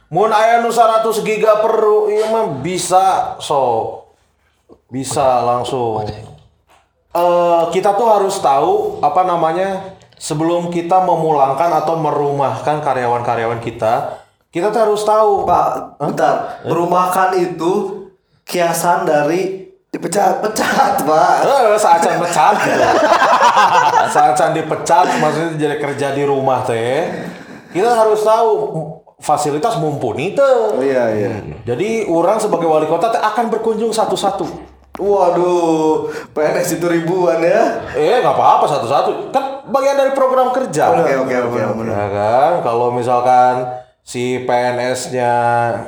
[0.07, 1.73] Mun aya nu 100 giga per
[2.07, 3.97] ieu mah bisa so.
[4.85, 6.05] Bisa langsung
[7.13, 14.23] eh kita tuh harus tahu apa namanya sebelum kita memulangkan atau merumahkan karyawan-karyawan kita
[14.53, 16.61] kita tuh harus tahu Pak, bentar.
[16.69, 18.05] Merumahkan itu
[18.45, 20.45] kiasan dari dipecat.
[20.45, 21.35] pecat, Pak.
[21.41, 21.73] Eh,
[22.21, 22.85] pecat gitu.
[24.13, 27.09] saat dipecat maksudnya jadi kerja di rumah teh
[27.73, 28.49] kita harus tahu
[29.17, 31.33] fasilitas mumpuni tuh Oh iya iya.
[31.65, 36.05] jadi orang sebagai wali kota teh akan berkunjung satu-satu Waduh,
[36.37, 37.81] PNS itu ribuan ya.
[37.97, 39.33] Eh nggak apa-apa satu-satu.
[39.33, 40.93] Kan bagian dari program kerja.
[40.93, 41.59] Oke oke oke.
[41.65, 41.81] oke.
[41.89, 43.65] Ya kan, kalau misalkan
[44.05, 45.33] si PNS-nya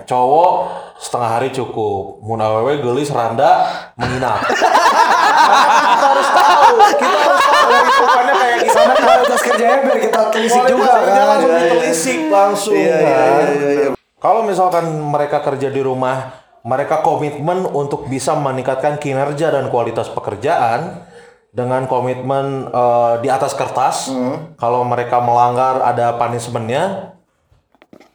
[0.09, 0.51] cowok
[0.97, 2.23] setengah hari cukup.
[2.25, 4.41] Mun awewe geulis randa menginap.
[4.49, 8.93] kita harus tahu, kita harus tahu hitungannya kayak gimana.
[8.95, 11.05] Kualitas kerjanya biar kita telisik juga kan.
[11.05, 11.69] langsung Iya, iya.
[11.69, 13.45] ditelisik langsung Iya, iya, kan.
[13.53, 13.89] iya, iya.
[14.17, 21.05] Kalau misalkan mereka kerja di rumah, mereka komitmen untuk bisa meningkatkan kinerja dan kualitas pekerjaan
[21.53, 24.09] dengan komitmen eh, di atas kertas.
[24.57, 27.15] Kalau mereka melanggar ada punishmentnya,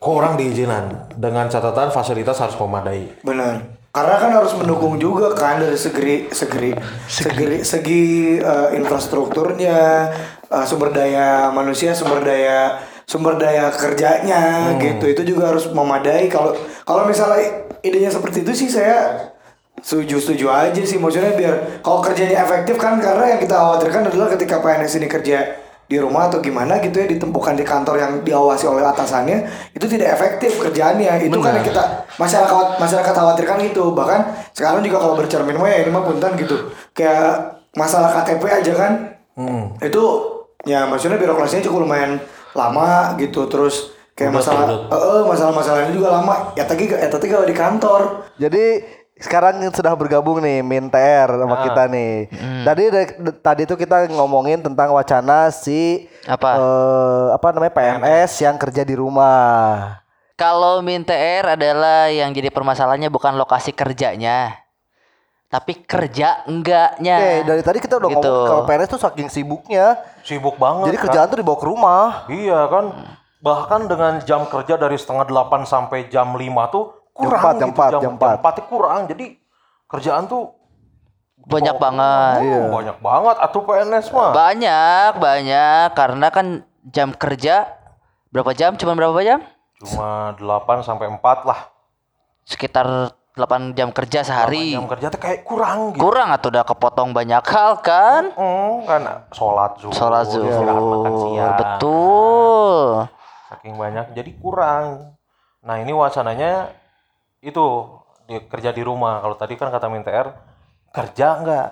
[0.03, 3.23] kurang diizinan dengan catatan fasilitas harus memadai.
[3.23, 3.79] Benar.
[3.91, 6.71] Karena kan harus mendukung juga kan dari segi segi
[7.07, 8.03] segi segi
[8.39, 9.79] eh, infrastrukturnya,
[10.51, 15.11] eh, sumber daya manusia, sumber daya sumber daya kerjanya gitu.
[15.11, 16.31] Itu juga harus memadai.
[16.31, 16.55] Kalau
[16.87, 19.27] kalau misalnya idenya seperti itu sih saya
[19.83, 21.03] setuju setuju aja sih.
[21.03, 25.39] Maksudnya biar kalau kerjanya efektif kan karena yang kita khawatirkan adalah ketika PNS ini kerja
[25.91, 29.43] di rumah atau gimana gitu ya ditempuhkan di kantor yang diawasi oleh atasannya
[29.75, 31.27] itu tidak efektif kerjaannya.
[31.27, 34.23] Itu kan yang kita masyarakat masyarakat khawatirkan itu bahkan
[34.55, 36.71] sekarang juga kalau bercermin mah ya ini mah punten gitu.
[36.95, 38.93] Kayak masalah KTP aja kan.
[39.83, 40.31] Itu
[40.63, 42.23] ya maksudnya birokrasinya cukup lumayan
[42.61, 44.79] lama gitu terus kayak Udah, masalah udah.
[44.87, 48.01] eh, eh, masalah-masalahnya juga lama ya tadi ya tadi kalau di kantor
[48.37, 48.65] Jadi
[49.17, 52.33] sekarang sudah bergabung nih Minter sama kita nih.
[52.65, 56.57] Tadi dari- tadi itu kita ngomongin tentang wacana si Apa?
[56.57, 60.01] eh, apa namanya PNS yang kerja di rumah.
[60.35, 64.57] Kalau Min TR adalah yang jadi permasalahannya bukan lokasi kerjanya.
[65.51, 67.17] Tapi kerja enggaknya.
[67.19, 68.23] Oke, dari tadi kita udah Gitu.
[68.23, 69.99] ngomong kalau PNS tuh saking sibuknya.
[70.23, 70.95] Sibuk banget.
[70.95, 71.05] Jadi kan?
[71.11, 72.07] kerjaan tuh dibawa ke rumah.
[72.31, 72.85] Iya kan.
[73.43, 76.39] Bahkan dengan jam kerja dari setengah delapan sampai jam 5
[76.71, 77.75] tuh kurang Jam empat, jam gitu.
[77.75, 78.31] empat, jam, jam empat.
[78.31, 79.01] jam 4 itu kurang.
[79.11, 79.25] Jadi
[79.87, 80.43] kerjaan tuh
[81.41, 82.37] Banyak oh, banget.
[82.45, 84.31] oh, banyak banget atuh PNS mah.
[84.31, 86.47] Banyak, banyak karena kan
[86.85, 87.65] jam kerja
[88.29, 88.77] berapa jam?
[88.77, 89.41] Cuma berapa jam?
[89.81, 91.73] Cuma 8 sampai 4 lah.
[92.45, 94.75] Sekitar 8 jam kerja sehari.
[94.75, 96.03] Jam kerja tuh kayak kurang gitu.
[96.03, 98.35] Kurang atau udah kepotong banyak hal kan?
[98.35, 101.31] Hmm, kan sholat zuhur, Sholat istirahat makan zuhur.
[101.31, 101.55] siang.
[101.57, 102.79] Betul.
[103.49, 105.15] Saking banyak jadi kurang.
[105.61, 106.75] Nah, ini wacananya
[107.39, 107.65] itu
[108.25, 109.21] di, kerja di rumah.
[109.21, 110.35] Kalau tadi kan kata Minter
[110.91, 111.69] kerja enggak?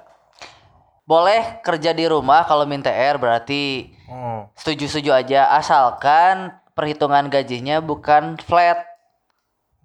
[1.03, 4.49] Boleh kerja di rumah kalau min TR berarti Hmm.
[4.55, 8.81] setuju-setuju aja asalkan perhitungan gajinya bukan flat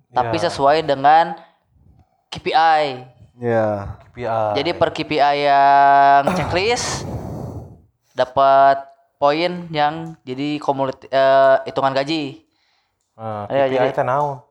[0.09, 0.47] tapi Iya.
[0.47, 1.35] sesuai dengan
[2.33, 2.85] KPI.
[3.37, 3.97] Ya.
[4.03, 4.25] KPI.
[4.55, 7.05] Jadi per KPI yang checklist
[8.11, 8.81] dapat
[9.17, 12.41] poin yang jadi kumulatif eh, hitungan gaji.
[13.13, 14.41] Nah, Iya, KPI jadi- teh naon?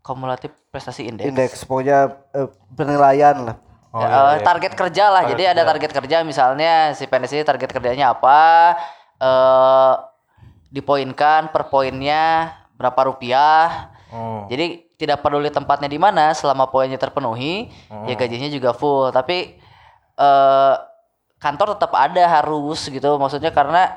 [0.00, 1.28] Kumulatif prestasi indeks.
[1.28, 3.56] Indeks pokoknya eh, penilaian lah.
[3.90, 4.44] Oh, Ya, iya, eh, iya.
[4.46, 5.22] target kerja lah.
[5.26, 8.40] Jadi ada target kerja misalnya si PNS ini target kerjanya apa?
[9.18, 9.92] Eh
[10.70, 13.90] dipoinkan per poinnya berapa rupiah.
[14.08, 14.46] Hmm.
[14.46, 17.72] Jadi tidak peduli tempatnya di mana selama poinnya terpenuhi,
[18.04, 19.08] ya gajinya juga full.
[19.08, 19.56] Tapi
[20.20, 20.74] eh
[21.40, 23.16] kantor tetap ada harus gitu.
[23.16, 23.88] Maksudnya karena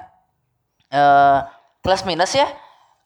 [0.88, 1.44] eh
[1.84, 2.48] plus minus ya.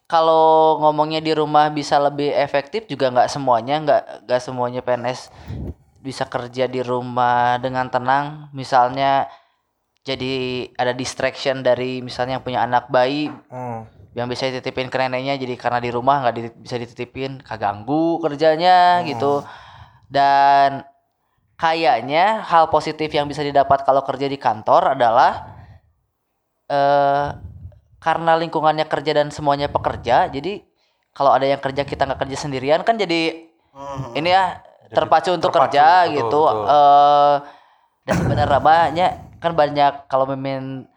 [0.07, 5.33] Kalau ngomongnya di rumah bisa lebih efektif juga nggak semuanya, nggak nggak semuanya PNS
[5.99, 8.47] bisa kerja di rumah dengan tenang.
[8.55, 9.27] Misalnya
[10.07, 13.83] jadi ada distraction dari misalnya yang punya anak bayi Hmm.
[14.17, 19.06] Yang bisa dititipin ke neneknya jadi karena di rumah nggak di- bisa dititipin kaganggu kerjanya
[19.06, 19.45] gitu.
[20.10, 20.82] Dan
[21.53, 25.53] kayaknya hal positif yang bisa didapat kalau kerja di kantor adalah
[26.67, 27.27] eh
[27.97, 30.62] karena lingkungannya kerja dan semuanya pekerja jadi
[31.17, 33.49] kalau ada yang kerja kita nggak kerja sendirian kan jadi
[34.13, 34.62] ini ya
[34.93, 36.41] terpacu untuk terpacu, kerja betul, gitu.
[36.45, 36.63] betul.
[36.69, 37.36] eh
[38.08, 39.12] dan sebenarnya banyak
[39.43, 40.88] kan banyak kalau mimin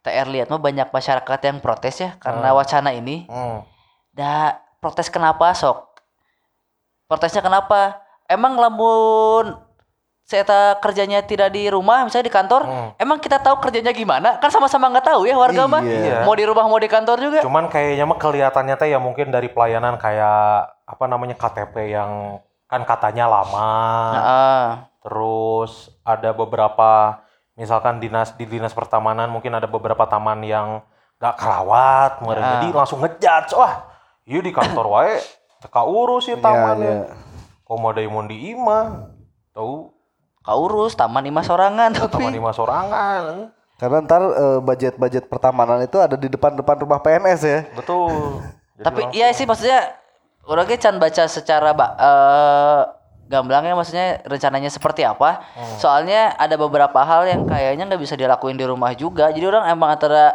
[0.00, 3.28] TR lihat mah banyak masyarakat yang protes ya karena wacana ini.
[3.28, 3.64] Hmm.
[4.12, 5.90] Da protes kenapa sok?
[7.10, 8.00] Protesnya kenapa?
[8.30, 9.58] Emang lamun
[10.22, 10.46] saya
[10.78, 14.38] kerjanya tidak di rumah misalnya di kantor, emang kita tahu kerjanya gimana?
[14.38, 15.82] Kan sama-sama nggak tahu ya warga mah.
[15.82, 16.22] Iya.
[16.22, 17.42] Mau di rumah mau di kantor juga.
[17.42, 22.38] Cuman kayaknya mah kelihatannya teh ya mungkin dari pelayanan kayak apa namanya KTP yang
[22.70, 23.70] kan katanya lama.
[24.14, 24.64] Heeh.
[25.02, 27.18] Terus ada beberapa
[27.60, 30.80] misalkan dinas di dinas pertamanan mungkin ada beberapa taman yang
[31.20, 32.40] gak kerawat, meureun.
[32.40, 32.52] Ah.
[32.56, 33.84] jadi langsung ngejudge wah,
[34.24, 35.20] iya di kantor wae
[35.60, 37.12] teka urus Iya, sih tamannya.
[37.68, 39.12] Komo deui mun di imah.
[39.52, 40.00] Tahu
[40.40, 43.52] Kaurus taman lima sorangan taman tapi lima sorangan.
[43.76, 47.60] Karena ntar eh, budget-budget pertamanan itu ada di depan-depan rumah PNS ya.
[47.76, 48.40] Betul.
[48.86, 50.00] Tapi iya sih maksudnya
[50.48, 52.82] orangnya can baca secara eh
[53.30, 55.46] gamblangnya maksudnya rencananya seperti apa.
[55.78, 59.30] Soalnya ada beberapa hal yang kayaknya nggak bisa dilakuin di rumah juga.
[59.30, 60.34] Jadi orang emang antara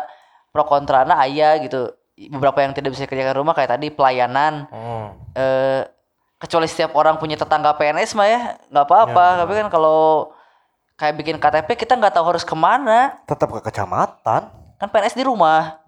[0.55, 1.91] pro kontrana ayah gitu.
[2.15, 4.71] Beberapa yang tidak bisa dikerjakan di rumah kayak tadi pelayanan.
[4.71, 5.07] Hmm.
[5.35, 5.83] eh
[6.39, 8.39] kecuali setiap orang punya tetangga PNS mah ya
[8.71, 9.43] nggak apa-apa.
[9.43, 10.31] Tapi kan kalau
[10.95, 13.19] kayak bikin KTP kita nggak tahu harus ke mana.
[13.27, 14.47] Tetap ke kecamatan.
[14.79, 15.83] Kan PNS di rumah.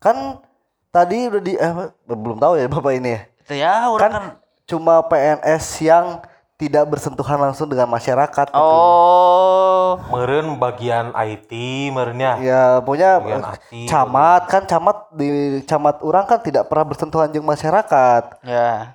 [0.00, 0.40] Kan
[0.88, 1.72] tadi udah di eh,
[2.08, 3.20] belum tahu ya Bapak ini ya.
[3.44, 4.24] Itu ya orang Kan kan,
[4.64, 6.06] cuma PNS yang
[6.54, 8.62] tidak bersentuhan langsung dengan masyarakat gitu.
[8.62, 11.50] Oh, Meren bagian IT,
[11.90, 12.38] merennya.
[12.38, 15.26] Ya punya Bagian eh, camat kan camat di
[15.66, 18.22] camat orang kan tidak pernah bersentuhan dengan masyarakat.
[18.46, 18.94] ya.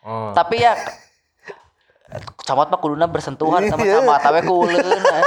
[0.00, 0.32] Hmm.
[0.32, 0.72] Tapi ya
[2.42, 4.00] camat mah kuduna bersentuhan sama Iya.
[4.00, 4.80] camat tapi kuleun.
[5.00, 5.24] eh.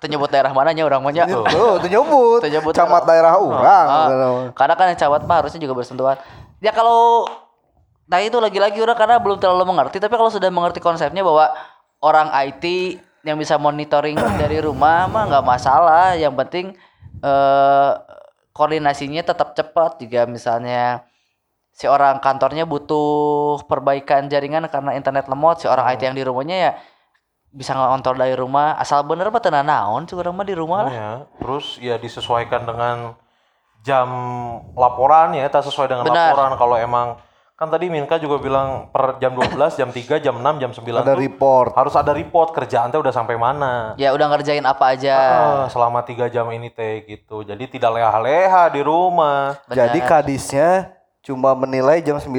[0.00, 1.24] Teu nyebut daerah mananya orang mah nya.
[1.28, 2.40] Oh, itu nyebut.
[2.40, 3.32] Itu nyebut camat daerah.
[3.32, 3.64] daerah orang.
[3.64, 6.16] Ah, karena kan yang camat mah harusnya juga bersentuhan.
[6.60, 7.28] Ya kalau
[8.10, 11.54] nah itu lagi-lagi orang karena belum terlalu mengerti tapi kalau sudah mengerti konsepnya bahwa
[12.02, 12.64] orang IT
[13.22, 16.16] yang bisa monitoring dari rumah mah nggak masalah.
[16.16, 16.66] Yang penting
[17.20, 17.92] eh
[18.50, 21.04] koordinasinya tetap cepat juga misalnya
[21.70, 26.56] si orang kantornya butuh perbaikan jaringan karena internet lemot si orang IT yang di rumahnya
[26.56, 26.72] ya
[27.50, 30.92] bisa ngontor dari rumah asal bener mah tenan naon cuy orang mah di rumah lah
[30.92, 33.14] Ya, terus ya disesuaikan dengan
[33.80, 34.08] jam
[34.76, 36.36] laporan ya, tak sesuai dengan Benar.
[36.36, 37.16] laporan kalau emang
[37.60, 41.12] kan tadi Minka juga bilang per jam 12, jam 3, jam 6, jam 9 Ada
[41.12, 41.76] report.
[41.76, 43.92] harus ada report kerjaan teh udah sampai mana.
[44.00, 47.44] ya udah ngerjain apa aja Ah, selama tiga jam ini teh gitu.
[47.44, 49.60] Jadi tidak leha-leha di rumah.
[49.68, 49.76] Benar.
[49.76, 52.32] Jadi kadisnya cuma menilai jam 9,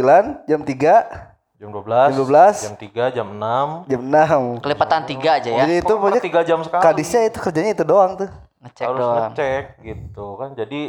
[0.44, 2.66] jam 3, Jam 12, Jam 12.
[2.66, 3.86] jam 3, jam 6.
[3.86, 4.58] jam 6.
[4.58, 6.82] kelipatan tiga aja ya Jadi itu pokoknya tiga jam sekali.
[6.82, 8.30] kadisnya itu kerjanya itu doang tuh.
[8.58, 10.50] ngecek harus doang ngecek gitu kan.
[10.56, 10.82] Jadi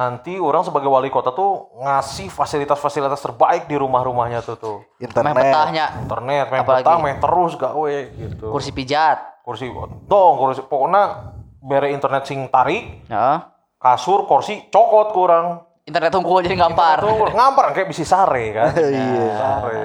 [0.00, 4.76] nanti orang sebagai wali kota tuh ngasih fasilitas-fasilitas terbaik di rumah-rumahnya tuh tuh.
[4.96, 5.34] main Internet.
[5.36, 5.86] petahnya.
[6.08, 6.84] Internet main Apalagi?
[6.88, 8.46] petang main terus gawe gitu.
[8.48, 9.44] Kursi pijat.
[9.44, 9.68] Kursi
[10.08, 13.52] dong kursi pokoknya bere internet sing tarik ya.
[13.76, 15.68] kasur kursi cokot kurang.
[15.84, 17.04] Internet unggul jadi ngampar.
[17.04, 18.72] Tuh, ngampar kayak bisa sare kan.
[18.80, 19.36] Iya.
[19.36, 19.80] sare.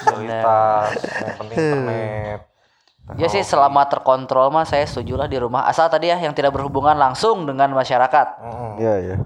[0.00, 2.40] Fasilitas yang penting internet
[3.18, 5.66] ya sih selama terkontrol mah saya setuju lah di rumah.
[5.66, 8.26] Asal tadi ya yang tidak berhubungan langsung dengan masyarakat.
[8.78, 9.16] Iya, iya.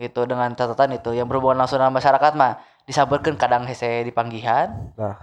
[0.00, 1.12] itu dengan catatan itu.
[1.12, 2.58] Yang berhubungan langsung dengan masyarakat mah
[2.88, 5.14] disabarkan kadang hese dipanggihan Nah,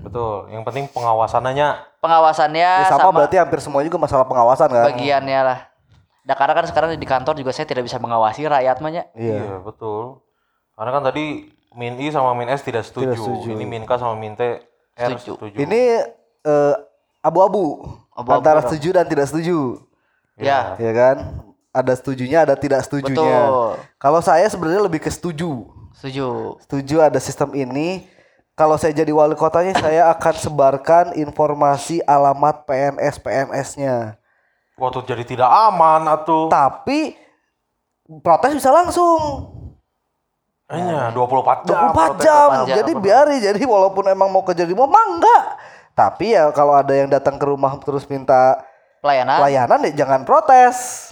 [0.00, 0.48] betul.
[0.48, 1.68] Yang penting pengawasannya
[2.02, 4.90] pengawasannya ya sama, sama, berarti hampir semua juga masalah pengawasan kan?
[4.90, 5.58] bagiannya lah.
[6.26, 9.04] Nah karena kan sekarang di kantor juga saya tidak bisa mengawasi rakyat mah nya.
[9.14, 9.62] Iya.
[9.62, 10.24] betul.
[10.74, 13.48] Karena kan tadi Min I sama Min S tidak setuju, Tidak setuju.
[13.56, 14.42] ini Min K sama Min T
[14.96, 15.40] R Setuju.
[15.40, 15.80] setuju, Ini
[16.44, 16.74] eh,
[17.22, 18.68] abu-abu Abu-abu antara dong.
[18.68, 19.80] setuju dan tidak setuju.
[20.36, 21.16] ya Ya kan?
[21.72, 23.48] Ada setujunya, ada tidak setujunya.
[23.48, 23.80] Betul.
[23.96, 25.64] Kalau saya sebenarnya lebih ke setuju.
[25.96, 28.04] setuju Setuju ada sistem ini.
[28.52, 34.20] Kalau saya jadi wali kotanya, saya akan sebarkan informasi alamat PNS PNS-nya.
[34.76, 37.14] waktu jadi tidak aman atuh Tapi
[38.20, 39.48] protes bisa langsung.
[40.68, 42.48] hanya 24 jam 24 protes jam.
[42.48, 42.76] 24 jam.
[42.80, 43.40] Jadi biarin.
[43.40, 45.44] Jadi walaupun emang mau kerja di mah enggak.
[45.92, 48.64] Tapi ya kalau ada yang datang ke rumah terus minta
[49.04, 51.10] pelayanan pelayanan ya jangan protes.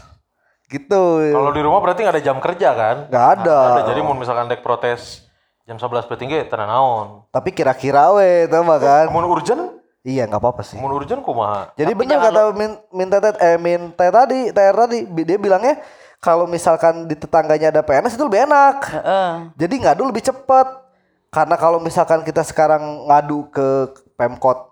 [0.70, 1.02] Gitu.
[1.34, 2.96] Kalau di rumah berarti nggak ada jam kerja kan?
[3.10, 3.58] Nggak ada.
[3.58, 3.88] Nggak ada.
[3.90, 5.26] Jadi mau misalkan dek protes
[5.66, 7.26] jam 11 petinggi tenan naon.
[7.34, 9.06] Tapi kira-kira we, tau mah kan?
[9.10, 10.80] Mun urgent, Iya nggak apa-apa sih.
[10.80, 11.76] mun urgent kumaha?
[11.76, 15.76] Jadi Tapi kata min, min tetet eh min teh tadi, TR tadi dia bilangnya
[16.24, 18.76] kalau misalkan di tetangganya ada PNS itu lebih enak.
[18.96, 19.30] Heeh.
[19.60, 20.88] Jadi ngadu lebih cepat.
[21.30, 24.69] Karena kalau misalkan kita sekarang ngadu ke Pemkot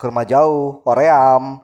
[0.00, 1.60] ke rumah jauh, Koream,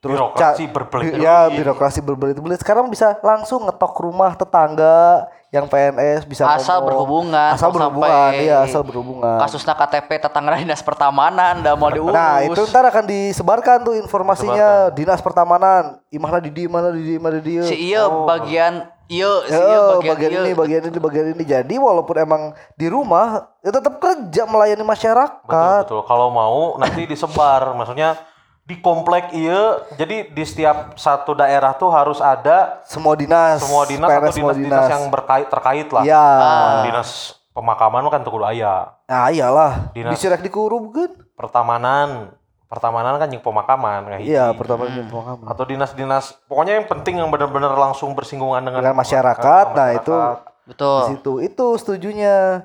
[0.00, 1.22] Birokrasi ca- berbelit-belit.
[1.22, 2.58] Ya, birokrasi berbelit-belit.
[2.58, 6.86] Sekarang bisa langsung ngetok rumah tetangga yang PNS bisa Asal ngomong.
[6.88, 9.36] berhubungan, Asal berhubungan, sampai iya, asal berhubungan.
[9.38, 14.88] kasusnya KTP tetangga dinas pertamanan udah mau diurus Nah itu ntar akan disebarkan tuh informasinya
[14.90, 19.60] dinas pertamanan, imahna di di mana di di mana di si iya bagian iya Ya,
[19.60, 21.44] iya bagian, bagian, iya ini, bagian ini, bagian ini.
[21.44, 22.42] Jadi walaupun emang
[22.74, 25.82] di rumah, ya tetap kerja melayani Betul masyarakat.
[25.84, 26.02] betul.
[26.02, 28.16] Kalau mau nanti disebar, maksudnya
[28.62, 29.84] di komplek iya.
[29.94, 34.52] Jadi di setiap satu daerah tuh harus ada Semua dinas, semua dinas PNS atau semua
[34.54, 36.02] dinas-dinas yang berkait terkait lah.
[36.02, 36.26] Ya,
[36.82, 37.10] Dinas
[37.52, 38.96] pemakaman kan tuh kudu aya.
[39.04, 39.92] nah iyalah.
[39.92, 40.16] Dinas.
[40.16, 41.12] Disirek dikurum kan?
[41.36, 42.32] Pertamanan,
[42.72, 44.56] pertamanan kan yang pemakaman kayak Iya, hiji.
[44.56, 45.12] pertama hmm.
[45.12, 45.44] pemakaman.
[45.52, 50.00] atau dinas-dinas pokoknya yang penting yang benar-benar langsung bersinggungan dengan, Dengan masyarakat, nah masyarakat.
[50.00, 50.14] itu
[50.62, 52.64] betul di situ itu setujunya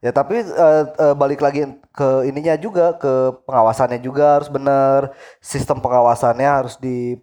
[0.00, 5.12] ya tapi eh, eh, balik lagi ke ininya juga ke pengawasannya juga harus benar
[5.44, 7.16] sistem pengawasannya harus di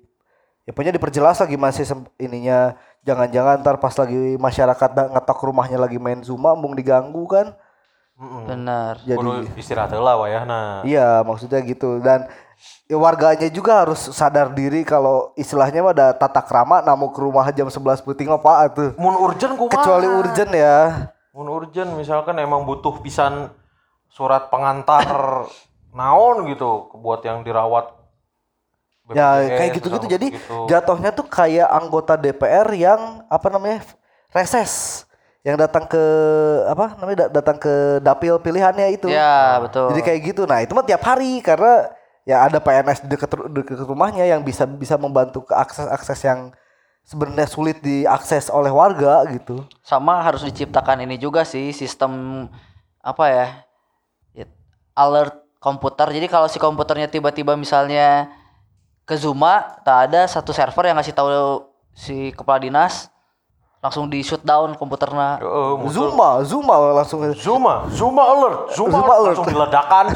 [0.65, 1.85] ya punya diperjelas lagi masih
[2.21, 7.53] ininya jangan-jangan ntar pas lagi masyarakat ngetok rumahnya lagi main zuma mung diganggu kan
[8.21, 9.01] Bener.
[9.01, 10.85] Jadi Kudu istirahat heula wayahna.
[10.85, 12.29] iya maksudnya gitu dan
[12.85, 17.49] ya warganya juga harus sadar diri kalau istilahnya mah ada tata krama namu ke rumah
[17.49, 18.89] jam 11 puting apa tuh.
[19.01, 19.73] Mun urgent kumaha?
[19.73, 21.09] Kecuali urgent ya.
[21.33, 23.49] Mun urgent misalkan emang butuh pisan
[24.13, 25.07] surat pengantar
[25.97, 27.97] naon gitu buat yang dirawat.
[29.11, 30.57] Ya BPJS, kayak gitu-gitu jadi gitu.
[30.71, 33.83] jatuhnya tuh kayak anggota DPR yang apa namanya
[34.31, 34.71] reses
[35.41, 36.03] yang datang ke
[36.69, 39.09] apa namanya da- datang ke dapil pilihannya itu.
[39.09, 39.89] Ya, betul.
[39.93, 40.41] Jadi kayak gitu.
[40.45, 41.89] Nah, itu mah tiap hari karena
[42.21, 46.53] ya ada PNS di dekat dekat rumahnya yang bisa bisa membantu ke akses-akses yang
[47.01, 49.65] sebenarnya sulit diakses oleh warga gitu.
[49.81, 52.45] sama harus diciptakan ini juga sih sistem
[53.01, 53.47] apa ya
[54.93, 58.29] alert komputer jadi kalau si komputernya tiba-tiba misalnya
[59.05, 61.27] ke Zuma tak ada satu server yang ngasih tahu
[61.95, 63.09] si kepala dinas
[63.81, 66.07] langsung di shutdown komputernya Heeh, muncul.
[66.07, 69.25] Zuma, Zuma langsung Zuma, Zuma alert, Zuma, Zuma alert.
[69.33, 70.05] langsung diledakan.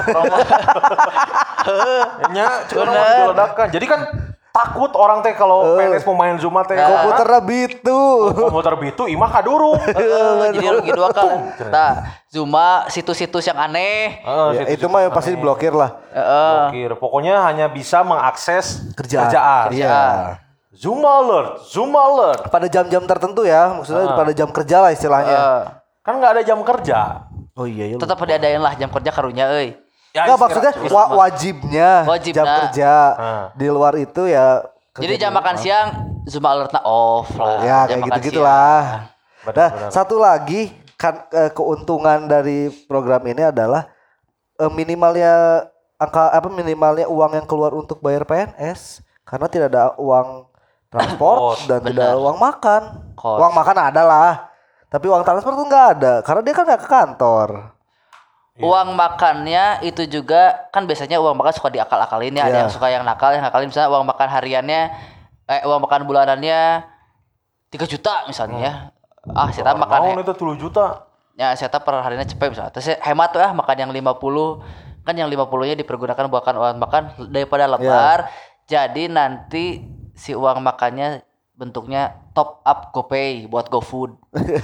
[2.29, 3.65] Nya, cuma langsung diledakan.
[3.71, 3.99] Jadi kan
[4.51, 6.77] takut orang teh kalau PNS mau main Zuma teh.
[6.77, 7.99] komputernya bitu.
[8.31, 9.75] komputer bitu imah kadurung.
[9.81, 11.33] Eh, jadi rugi dua kali
[11.65, 15.97] nah Zuma situs-situs yang aneh Heeh, Ya, situ- itu mah yang pasti diblokir lah.
[16.13, 16.93] blokir.
[16.95, 19.25] Pokoknya hanya bisa mengakses Kerjaan.
[19.27, 19.67] kerjaan.
[19.73, 19.99] Iya.
[20.75, 22.41] Zuma alert, Zuma alert.
[22.47, 25.37] Pada jam-jam tertentu ya, maksudnya pada jam kerja lah istilahnya.
[25.37, 25.63] Eh,
[26.01, 26.99] Kan nggak ada jam kerja.
[27.55, 27.95] oh iya iya.
[27.95, 29.79] tetap diadain lah jam kerja karunya euy
[30.11, 32.35] Ya, Enggak istirahat- maksudnya wa- wajibnya, Wajibna.
[32.35, 32.91] jam kerja.
[33.13, 33.43] Ah.
[33.51, 35.87] Di luar itu ya kerja jadi di jam makan siang
[36.23, 39.11] Zuma alertnya off lah Ya Jam kayak gitu gitulah.
[39.41, 43.87] Benar, Nah, satu lagi kan eh, keuntungan dari program ini adalah
[44.55, 45.63] eh, minimalnya
[45.95, 50.47] angka apa minimalnya uang yang keluar untuk bayar PNS karena tidak ada uang
[50.95, 52.81] transport dan tidak ada uang makan.
[53.19, 53.37] Kos.
[53.43, 54.31] Uang makan ada lah.
[54.87, 57.49] Tapi uang transport tuh nggak ada karena dia kan nggak ke kantor.
[58.55, 62.47] Uang makannya itu juga kan biasanya uang makan suka diakal-akalin ya.
[62.47, 62.61] Ada Iya.
[62.63, 64.81] yang suka yang nakal, yang nakalin misalnya uang makan hariannya
[65.45, 66.87] eh uang makan bulanannya
[67.67, 68.73] 3 juta misalnya ya.
[69.35, 71.03] Ah, saya makan Naon itu 10 juta.
[71.35, 72.71] ya saya per harinya cepet misalnya.
[72.71, 74.63] Terus saya hemat tuh ya makan yang 50
[75.03, 78.31] kan yang 50-nya dipergunakan buat uang makan daripada lebar.
[78.65, 79.83] Jadi nanti
[80.15, 81.21] si uang makannya
[81.55, 84.11] bentuknya top up GoPay buat GoFood.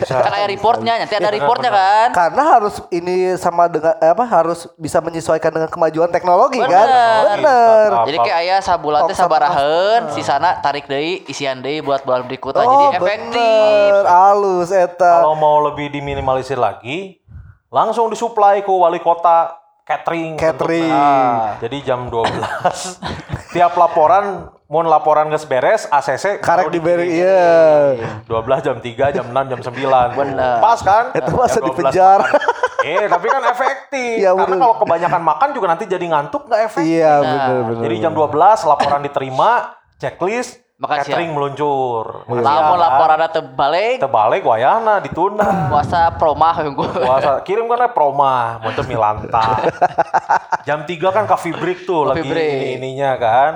[0.04, 2.12] kan ada reportnya, nanti ada reportnya kan.
[2.12, 6.68] Karena harus ini sama dengan eh, apa harus bisa menyesuaikan dengan kemajuan teknologi kan.
[6.68, 7.40] Bener.
[7.40, 7.88] Bener.
[7.96, 12.04] Apa- Jadi kayak ayah sabulan teh Tong satu sabaraheun, sisana tarik deui, isian deui buat
[12.04, 12.60] bulan berikutnya.
[12.62, 13.40] Oh, Jadi efektif.
[13.40, 14.04] bener.
[14.04, 15.24] Halus eta.
[15.24, 17.24] Kalau mau lebih diminimalisir lagi,
[17.72, 19.56] langsung disuplai ke wali kota
[19.88, 20.36] catering.
[20.36, 20.92] Catering.
[20.92, 21.56] bentuknya.
[21.64, 23.00] Jadi jam 12
[23.56, 27.28] tiap laporan mau laporan geus beres ACC Karek diberi dikirim.
[27.28, 28.24] iya.
[28.24, 30.16] 12 jam 3, jam 6, jam 9.
[30.16, 30.58] Bener.
[30.58, 31.12] Pas kan?
[31.12, 32.20] Itu masa Jam 12 dipenjar.
[32.24, 32.40] makan.
[32.82, 34.16] Eh, tapi kan efektif.
[34.18, 36.98] Iya, Karena kalau kebanyakan makan juga nanti jadi ngantuk nggak efektif.
[36.98, 37.82] Iya bener bener.
[37.84, 38.32] Jadi jam 12
[38.64, 39.52] laporan diterima,
[39.98, 41.36] checklist, Makan catering siang.
[41.36, 42.26] meluncur.
[42.26, 45.70] Lamun laporanna teu balik, Terbalik wayana ditunda.
[45.70, 46.74] puasa promah yang.
[46.74, 49.62] Puasa kirim kan proma, muncul milanta.
[50.66, 52.50] Jam 3 kan coffee break tuh lagi Coffee break.
[52.56, 53.52] ini ininya kan.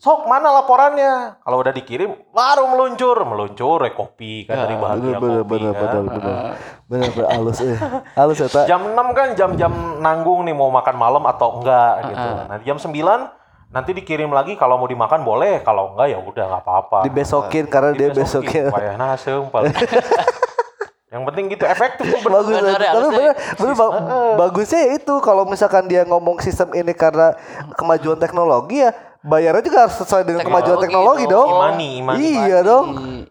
[0.00, 1.44] Sok mana laporannya?
[1.44, 5.72] Kalau udah dikirim baru meluncur, meluncur eh, kopi kan dari bahagia bener bener kopi bener
[5.76, 5.80] kan.
[5.84, 6.36] bener bener
[6.88, 7.76] bener bener halus eh
[8.16, 8.64] halus eta.
[8.64, 12.28] Jam 6 kan jam-jam nanggung nih mau makan malam atau enggak gitu.
[12.48, 16.62] Nanti jam 9 nanti dikirim lagi kalau mau dimakan boleh, kalau enggak ya udah nggak
[16.64, 16.98] apa-apa.
[17.04, 18.72] Dibesokin karena dia besokin.
[18.72, 19.76] Wayah nasem paling.
[21.10, 22.40] Yang penting gitu efektif bener.
[22.40, 23.94] Bagus Bener ya, tapi bener, bener ba-
[24.38, 27.34] bagusnya ya itu kalau misalkan dia ngomong sistem ini karena
[27.74, 31.48] kemajuan teknologi ya bayarnya juga harus sesuai dengan kemajuan Teknologi teknologi dong.
[31.50, 32.20] Imani, imani.
[32.20, 32.86] Iya dong.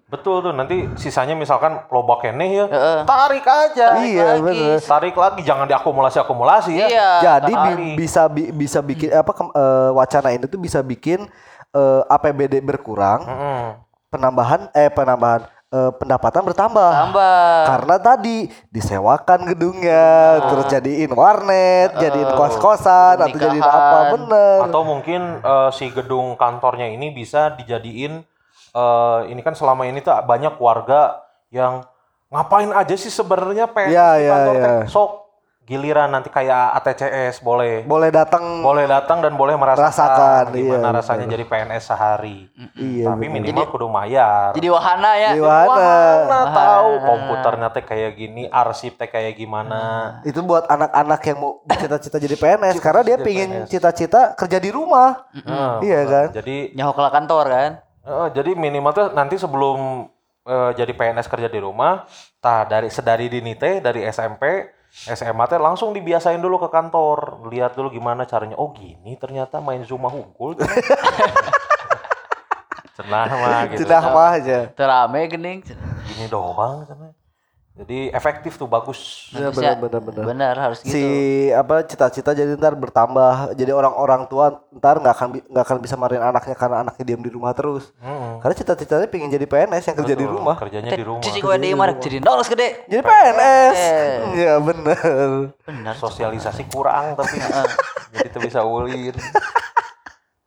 [0.05, 2.99] Betul tuh nanti sisanya misalkan loba keneh ya, Heeh.
[3.05, 3.87] tarik aja.
[3.99, 4.77] Iya bener.
[4.79, 6.87] Tarik lagi jangan diakumulasi-akumulasi ya.
[6.89, 7.09] Iya.
[7.21, 11.29] Jadi bi- bisa bi- bisa bikin apa eh, wacana ini tuh bisa bikin
[11.69, 13.61] eh, APBD berkurang, Mm-mm.
[14.09, 16.91] penambahan eh penambahan eh, pendapatan bertambah.
[17.09, 17.63] Tambah.
[17.69, 18.37] Karena tadi
[18.73, 24.57] disewakan gedungnya, terus jadiin warnet, jadiin kos-kosan atau jadiin apa bener.
[24.69, 28.25] Atau mungkin eh, si gedung kantornya ini bisa dijadiin
[28.73, 31.85] eh, ini kan selama ini tuh banyak warga yang
[32.29, 34.79] ngapain aja sih sebenarnya PNS Iya, di iya, kantor teh.
[34.89, 35.11] Sok
[35.69, 37.85] giliran nanti kayak ATCS boleh.
[37.85, 42.49] Boleh datang Boleh datang dan boleh merasakan Merasakan, gimana iya, rasanya jadi PNS sehari.
[42.73, 43.35] Iya, Tapi bener.
[43.37, 44.57] minimal kudu mayar.
[44.57, 45.29] Jadi wahana ya.
[45.37, 45.69] Di mana?
[45.69, 49.79] Wahana tahu komputernya teh kayak gini, arsip teh kayak gimana.
[50.25, 55.29] Itu buat anak-anak yang mau cita-cita jadi PNS karena dia pingin cita-cita kerja di rumah.
[55.45, 56.09] Nah, Iya bener.
[56.09, 56.27] kan?
[56.33, 57.71] Jadi Nyaho ke kantor kan.
[58.01, 60.09] eh, jadi minimal tuh nanti sebelum
[60.41, 62.09] eh, jadi PNS kerja di rumah,
[62.41, 67.77] tah dari sedari dini teh dari SMP SMA teh langsung dibiasain dulu ke kantor, lihat
[67.77, 68.57] dulu gimana caranya.
[68.57, 70.57] Oh gini ternyata main Zuma hukul.
[72.99, 73.85] Cenah mah gitu.
[73.85, 74.59] Cenah mah aja.
[74.75, 75.63] Terame gening.
[76.09, 77.18] Gini doang cenah.
[77.79, 79.31] Jadi efektif tuh bagus.
[79.31, 80.23] Iya, Harusnya- benar, benar, benar.
[80.27, 80.91] Benar harus gitu.
[80.91, 81.03] si
[81.49, 86.19] apa cita-cita jadi ntar bertambah jadi orang-orang tua ntar nggak akan nggak akan bisa marahin
[86.21, 88.43] anaknya karena anaknya diam di rumah terus Mm-mm.
[88.43, 91.23] karena cita-citanya pengen jadi PNS yang kerja di Betul, rumah Kerjanya di rumah.
[91.23, 91.91] Cici gue di mana?
[91.95, 92.69] Jadi nol gede.
[92.85, 93.77] jadi PNS
[94.39, 94.99] iya bener
[95.63, 95.93] Benar.
[95.95, 97.39] Sosialisasi kurang tapi
[98.11, 99.15] jadi tuh bisa ulin.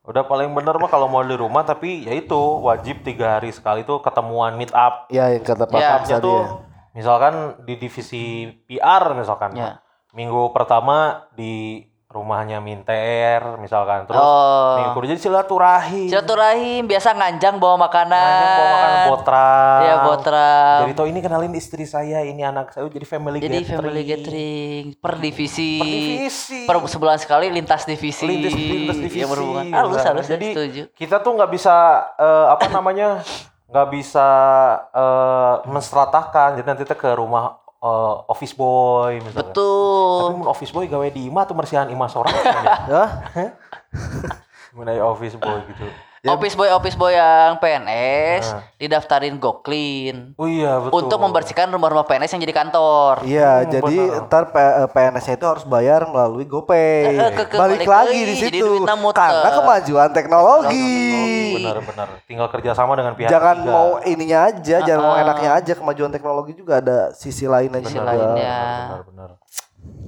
[0.02, 3.82] Udah paling bener mah kalau mau di rumah tapi ya itu wajib tiga hari sekali
[3.82, 5.06] tuh ketemuan meet up.
[5.08, 6.18] ya yang kata Pak Ya.
[6.18, 6.70] Tuh ya.
[6.92, 7.34] Misalkan
[7.64, 8.24] di divisi
[8.64, 9.52] PR misalkan.
[9.52, 9.80] Ya.
[10.12, 11.80] Minggu pertama di
[12.12, 14.76] rumahnya Minter misalkan terus Oh.
[14.76, 16.12] minggu kedua jadi silaturahim.
[16.12, 18.12] Silaturahim biasa nganjang bawa makanan.
[18.12, 19.48] Nanti bawa makan botra.
[19.80, 20.52] Iya, botra.
[20.84, 23.80] Jadi toh ini kenalin istri saya, ini anak saya jadi family Jadi gathering.
[23.80, 25.80] family gathering per divisi.
[25.80, 26.58] Per divisi.
[26.68, 28.28] Per sebulan sekali lintas divisi.
[28.28, 29.18] lintas, lintas divisi.
[29.24, 29.64] Yang berhubungan.
[29.72, 30.82] Halus halus jadi setuju.
[30.92, 31.74] kita tuh nggak bisa
[32.20, 33.24] eh, apa namanya
[33.72, 34.28] nggak bisa
[34.92, 36.60] eh, menseratakan.
[36.60, 39.48] Jadi nanti kita ke rumah eh, office boy misalnya.
[39.48, 40.36] Tapi Betul.
[40.36, 43.08] mun office boy gawe di imah tuh mersihan imah sorang Hah?
[44.76, 45.84] menai office boy gitu
[46.22, 48.46] Office boy office boy yang PNS
[48.78, 53.26] didaftarin Goklin oh iya betul untuk membersihkan rumah-rumah PNS yang jadi kantor.
[53.26, 54.22] Iya, Hmm, jadi benar.
[54.24, 56.78] ntar P- PNS-nya itu harus bayar melalui GoPay.
[57.04, 58.86] Eh, eh, ke- ke- balik balik lagi di situ.
[58.86, 60.94] Karena kemajuan teknologi.
[61.58, 63.72] benar-benar tinggal kerjasama dengan pihak Jangan ketiga.
[63.72, 65.72] mau ininya aja, jangan mau enaknya aja.
[65.74, 68.06] Kemajuan teknologi juga ada sisi lainnya Sisi juga.
[68.08, 68.56] lainnya.
[68.88, 69.30] benar-benar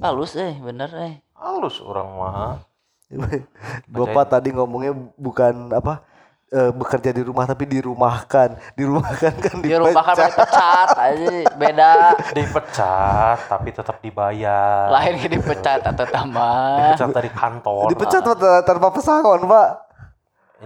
[0.01, 1.13] Halus eh, bener eh.
[1.35, 2.63] halus orang mah
[3.93, 6.01] Bapak tadi ngomongnya bukan apa
[6.49, 10.33] eh, bekerja di rumah tapi dirumahkan, dirumahkan kan Di rumah kan dipecat.
[10.33, 11.93] dipecat aja beda.
[12.33, 18.87] dipecat tapi tetap dibayar Lain ke dipecat atau tambah dipecat dari kantor Dipecat Pak, tanpa
[18.89, 19.69] pesangon, Pak.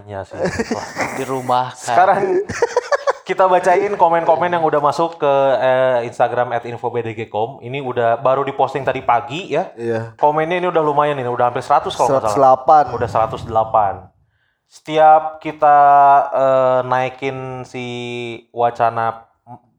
[0.07, 0.37] Iya sih.
[0.71, 0.85] Wah.
[1.17, 1.79] di rumah kan.
[1.81, 2.21] Sekarang
[3.29, 7.61] kita bacain komen-komen yang udah masuk ke eh, Instagram @infobdgcom.
[7.61, 9.69] Ini udah baru diposting tadi pagi ya.
[9.77, 10.17] Iya.
[10.17, 12.57] Komennya ini udah lumayan ini, udah hampir 100 kalau nggak salah.
[12.89, 12.97] 108.
[12.97, 14.09] Udah 108.
[14.65, 15.77] Setiap kita
[16.33, 17.85] eh, naikin si
[18.49, 19.29] wacana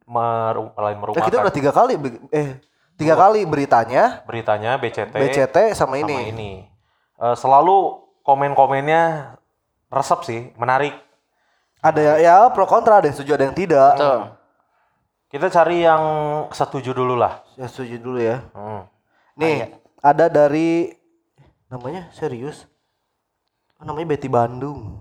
[0.06, 1.94] meru- lain merumahkan kita udah tiga kali
[2.34, 2.58] eh
[2.98, 6.14] tiga kali beritanya beritanya BCT, BCT sama ini.
[6.14, 6.52] sama ini.
[7.18, 9.34] Eh, selalu komen-komennya
[9.90, 10.94] resep sih, menarik.
[11.80, 13.92] Ada ya, ya pro kontra, ada yang setuju, ada yang tidak.
[13.96, 14.20] Betul.
[15.30, 16.02] Kita cari yang
[16.52, 17.40] setuju dulu lah.
[17.56, 18.44] Ya setuju dulu ya.
[18.52, 18.84] Hmm.
[19.38, 19.72] Nih,
[20.02, 20.92] ada dari
[21.70, 22.68] namanya serius.
[23.80, 25.00] Oh, namanya Betty Bandung.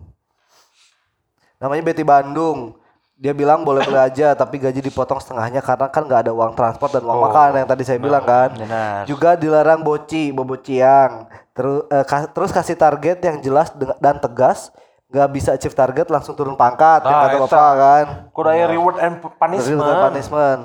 [1.60, 2.80] Namanya Betty Bandung.
[3.20, 7.04] Dia bilang boleh-boleh aja tapi gaji dipotong setengahnya karena kan nggak ada uang transport dan
[7.04, 8.56] uang Oh, makan yang tadi saya bilang kan.
[8.56, 9.04] Benar.
[9.04, 11.28] Juga dilarang boci, bobociang.
[11.52, 14.72] Terus eh, terus kasih target yang jelas dan tegas.
[15.10, 18.06] Nggak bisa achieve target langsung turun pangkat Nah, kata bapak kan.
[18.30, 19.82] Kuda aya reward and punishment.
[19.82, 20.62] Reward and punishment.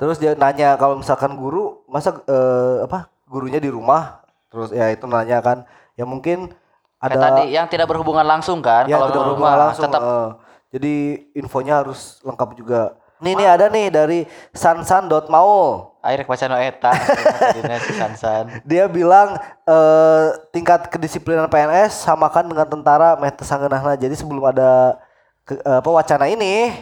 [0.00, 4.20] Terus dia nanya kalau misalkan guru masa eh, apa gurunya di rumah
[4.50, 5.62] terus ya itu nanya kan
[5.94, 6.50] ya mungkin
[6.98, 10.02] ada tadi yang tidak berhubungan langsung kan ya kalau tidak di berhubungan rumah langsung tetap
[10.02, 10.28] eh.
[10.74, 10.94] jadi
[11.38, 14.20] infonya harus lengkap juga nih nih ada nih dari
[14.50, 18.44] sansan.maul air baca no eta tadinya si Sansan.
[18.62, 23.94] dia bilang eh, tingkat kedisiplinan PNS samakan dengan tentara meh tesanggeunahna.
[23.94, 24.96] jadi sebelum ada
[25.42, 26.72] ke- eh, apa wacana ini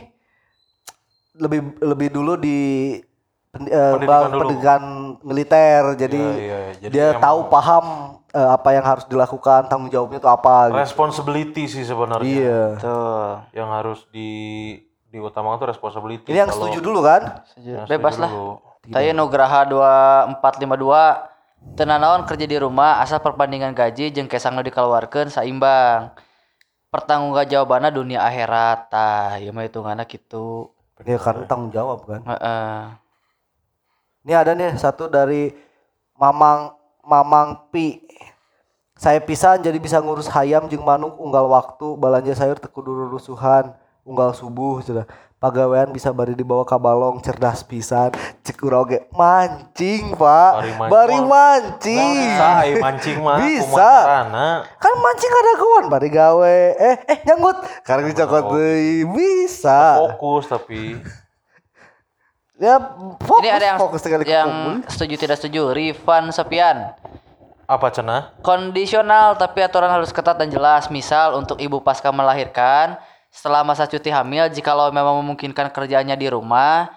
[1.35, 2.59] lebih lebih dulu di
[3.49, 4.41] pen- eh, Pendidikan bang- dulu.
[4.41, 4.83] pendidikan
[5.21, 6.59] militer jadi, Iya, iya.
[6.81, 7.85] Jadi dia emang- tahu paham
[8.29, 10.79] eh, apa yang harus dilakukan tanggung jawabnya itu apa gitu.
[10.79, 12.27] Responsibility sih sebenarnya.
[12.29, 13.31] iya Tuh.
[13.53, 14.31] Yang harus di
[15.09, 16.29] diutamakan tuh responsibility.
[16.29, 18.31] ini yang Kalau- setuju dulu kan yang Bebas setuju lah.
[18.31, 18.53] dulu.
[18.89, 26.17] Taya Nugraha 2452 tenanawan kerja di rumah asal perbandingan gaji jeung kesang nu dikeluarkeun saimbang.
[26.89, 28.89] Pertanggungjawabanna dunia akhirat.
[28.89, 30.73] Tah, ieu mah hitunganna kitu.
[31.07, 32.79] ya karena tanggung jawab kan Heeh.
[34.27, 35.55] Ini ada nih satu dari
[36.19, 36.75] Mamang
[37.05, 38.03] Mamang Pi.
[38.99, 43.71] Saya pisan jadi bisa ngurus hayam jeung manuk unggal waktu balanja sayur teu kudu rusuhan
[44.03, 45.07] unggal subuh sudah.
[45.39, 48.11] Pagawean bisa bari dibawa ka balong cerdas pisan.
[48.43, 50.53] Cek urang oge mancing, Pak.
[50.59, 50.91] Bari mancing.
[50.91, 52.19] Bari mancing.
[52.27, 52.51] Bisa
[52.83, 53.93] mancing mah Bisa.
[54.83, 56.59] Kan mancing ada kawan bari gawe.
[56.75, 57.55] Eh eh nyanggut.
[57.87, 59.07] Karena dicokot deui.
[59.15, 60.03] Bisa.
[60.11, 60.99] Fokus tapi
[62.59, 62.83] Ya
[63.23, 64.91] fokus, Ini ada yang fokus sekali ke yang kumpul.
[64.91, 65.71] setuju tidak setuju.
[65.71, 66.99] Rifan Sepian.
[67.69, 68.35] apa cenah?
[68.43, 70.91] Kondisional tapi aturan harus ketat dan jelas.
[70.91, 72.99] Misal untuk ibu pasca melahirkan
[73.39, 76.91] setelah masa cuti hamil jikalau memang memungkinkan kerjaannya di rumah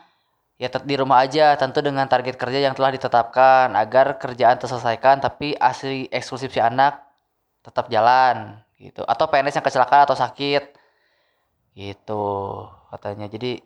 [0.57, 5.21] ya tet- di rumah aja tentu dengan target kerja yang telah ditetapkan agar kerjaan terselesaikan
[5.21, 6.97] tapi asli eksklusif si anak
[7.61, 9.05] tetap jalan gitu.
[9.05, 10.73] Atau PNS yang kecelakaan atau sakit
[11.77, 12.25] gitu
[12.89, 13.29] katanya.
[13.29, 13.61] Jadi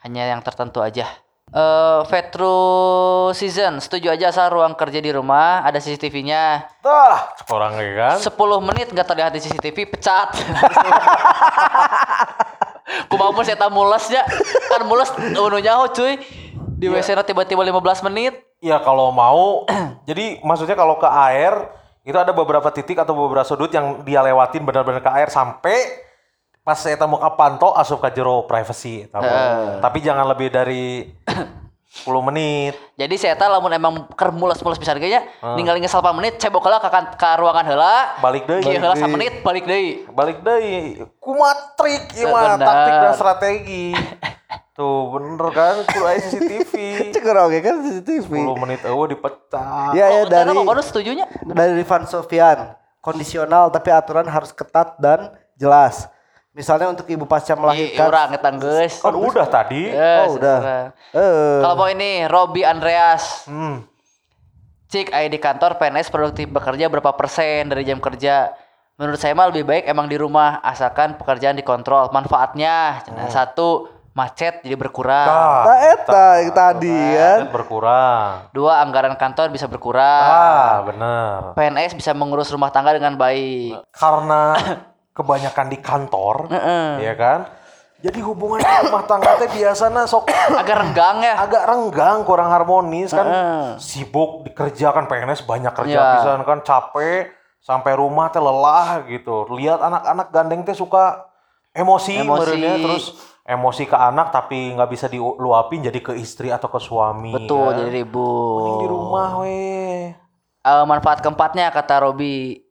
[0.00, 1.04] hanya yang tertentu aja
[1.48, 2.58] eh Vetro
[3.32, 3.80] season.
[3.80, 8.16] Setuju aja asal ruang kerja di rumah ada CCTV-nya Tah, kurang ya kan?
[8.20, 10.28] 10 menit nggak terlihat di CCTV pecat.
[13.08, 14.24] Kumaha saya tak mules ya.
[14.72, 16.20] Kan mules unu nyaho cuy.
[16.78, 18.38] Di WC na tiba-tiba 15 menit.
[18.62, 19.66] Ya kalau mau,
[20.08, 21.54] jadi maksudnya kalau ke air
[22.02, 26.07] itu ada beberapa titik atau beberapa sudut yang dia lewatin benar-benar ke air sampai
[26.68, 29.08] pas saya mau ke panto asup ke jero privacy.
[29.08, 29.80] eta mah.
[29.80, 31.08] Tapi jangan lebih dari
[32.04, 32.76] 10 menit.
[33.00, 35.24] jadi saya tahu lamun emang ker mules-mules bisa kayaknya
[35.56, 38.60] ninggalin ngesal menit cebok ka, kan- ka ruangan heula Balik deui.
[38.60, 43.86] kieu heula menit balik deui Balik deh, kumat trik ieu mah taktik dan strategi.
[44.78, 46.72] Tuh bener kan, kudu aya CCTV.
[47.16, 48.30] Cek oke kan CCTV.
[48.30, 49.90] 10 menit eueuh dipecah.
[49.90, 52.78] Ya ya oh, dari dari baru setujunya dari Rifan Sofian.
[53.02, 56.06] Kondisional tapi aturan harus ketat dan jelas.
[56.58, 58.02] Misalnya untuk ibu pasca Ih, melahirkan.
[58.02, 59.86] urang eta geus Kan udah tadi.
[59.86, 60.58] Eh, Oh, udah.
[61.14, 63.86] Eh, Kalau mau ini Robi Andreas Hmm.
[64.88, 68.50] Cik, ayo di kantor PNS produktif bekerja berapa persen dari jam kerja?
[68.96, 72.08] Menurut saya mah lebih baik emang di rumah asalkan pekerjaan dikontrol.
[72.10, 75.28] Manfaatnya cenah, satu macet jadi berkurang.
[75.62, 77.38] Nah, eta yang tadi kan.
[77.38, 78.30] Budget berkurang.
[78.50, 80.24] Dua anggaran kantor bisa berkurang.
[80.26, 81.52] Ah, bener.
[81.54, 83.78] PNS bisa mengurus rumah tangga dengan baik.
[83.92, 84.56] Karena
[85.18, 86.46] kebanyakan di kantor,
[86.96, 87.40] ya kan?
[87.98, 91.34] Jadi hubungan rumah tangga teh biasanya sok Agak renggang ya.
[91.36, 93.26] agak renggang, kurang harmonis kan.
[93.76, 96.06] Sibuk dikerjakan PNS banyak kerja Ya.
[96.14, 99.50] pisan kan, capek sampai rumah teh lelah gitu.
[99.50, 101.26] Lihat anak-anak gandeng teh suka
[101.72, 102.30] emosi, Emosi.
[102.30, 103.04] meureunnya, terus
[103.42, 107.34] emosi ke anak tapi nggak bisa diluapin jadi ke istri atau ke suami.
[107.34, 107.82] Betul, kan.
[107.82, 108.78] jadi Mending ribut.
[108.78, 110.14] di rumah weh.
[110.60, 112.62] Eh, manfaat keempatnya kata Robi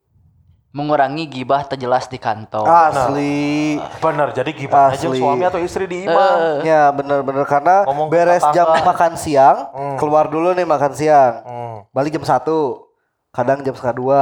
[0.75, 2.67] mengurangi gibah terjelas di kantor.
[2.67, 3.79] Asli.
[3.97, 5.17] Bener, jadi gimana aja Asli.
[5.17, 6.61] suami atau istri di imah.
[6.61, 11.33] Ya bener-bener karena Ngomong beres jam makan siang, keluar dulu nih makan siang.
[11.41, 11.77] Hmm.
[11.95, 12.87] Balik jam satu,
[13.31, 14.21] kadang jam setengah dua,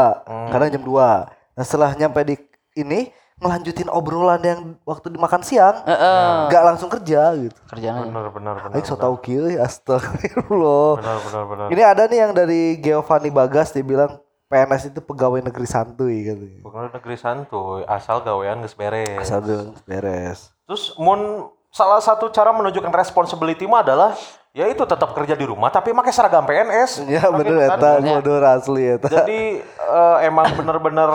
[0.54, 1.28] kadang jam dua.
[1.56, 2.36] Nah setelah nyampe di
[2.76, 6.48] ini ngelanjutin obrolan yang waktu dimakan siang, Heeh.
[6.48, 7.60] nggak langsung kerja gitu.
[7.68, 8.08] Kerjaan.
[8.08, 8.76] Bener, bener, bener.
[8.80, 11.04] Aing so tau kieu astagfirullah.
[11.04, 11.68] Bener, bener, bener.
[11.68, 16.62] Ini ada nih yang dari Giovanni Bagas dia bilang PNS itu pegawai negeri santuy katanya.
[16.62, 19.18] Pegawai negeri santuy, asal gawean geus beres.
[19.18, 20.54] Asal dong beres.
[20.70, 24.14] Terus mun salah satu cara menunjukkan responsibility mah adalah
[24.56, 27.10] ya itu tetap kerja di rumah tapi pakai seragam PNS.
[27.10, 27.78] Ya Pakai bener kan.
[27.82, 29.08] eta modal asli eta.
[29.10, 31.10] Jadi eh, emang bener-bener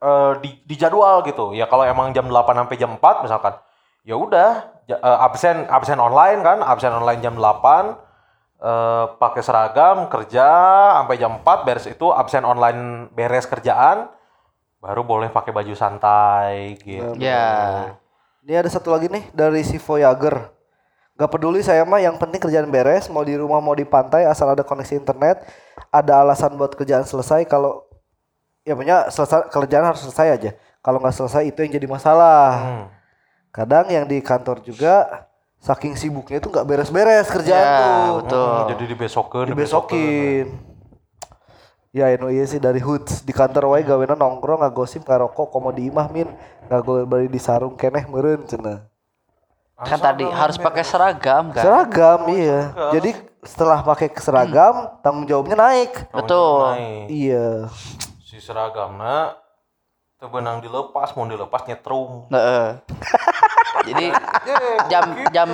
[0.00, 1.52] eh, di, di jadwal gitu.
[1.52, 3.58] Ya kalau emang jam 8 sampai jam 4 misalkan,
[4.06, 4.50] ya udah
[4.86, 8.09] eh, absen absen online kan, absen online jam 8
[8.60, 10.48] eh, pakai seragam kerja
[11.00, 14.12] sampai jam 4 beres itu absen online beres kerjaan
[14.80, 17.12] baru boleh pakai baju santai gitu.
[17.20, 17.96] Ya.
[18.40, 20.48] Ini ada satu lagi nih dari si Voyager.
[21.20, 24.48] Gak peduli saya mah yang penting kerjaan beres, mau di rumah mau di pantai asal
[24.56, 25.44] ada koneksi internet,
[25.92, 27.84] ada alasan buat kerjaan selesai kalau
[28.64, 30.50] ya punya selesai kerjaan harus selesai aja.
[30.80, 32.48] Kalau nggak selesai itu yang jadi masalah.
[32.56, 32.84] Hmm.
[33.52, 35.28] Kadang yang di kantor juga
[35.60, 38.12] saking sibuknya itu nggak beres-beres kerjaan Ya, tuh.
[38.24, 38.48] betul.
[38.48, 40.46] Hmm, jadi dibesokin, Dibesokin.
[41.90, 45.90] Ya eno iya sih dari hoods di kantor wae gawena nongkrong ngagosip ngarokok komo di
[45.90, 46.30] imah min
[46.70, 48.86] ngagol bari di sarung keneh meureun cenah.
[49.74, 51.64] Kan tadi harus pakai seragam kan.
[51.66, 52.70] Seragam iya.
[52.94, 53.10] Jadi
[53.42, 56.14] setelah pakai seragam tanggung jawabnya naik.
[56.14, 56.78] Betul.
[56.78, 57.04] Naik.
[57.10, 57.48] Iya.
[58.22, 59.40] Si seragam nak
[60.30, 62.28] benang dilepas, mau dilepas nyetrum.
[62.30, 62.78] Heeh.
[63.86, 64.06] Jadi
[64.88, 65.48] jam jam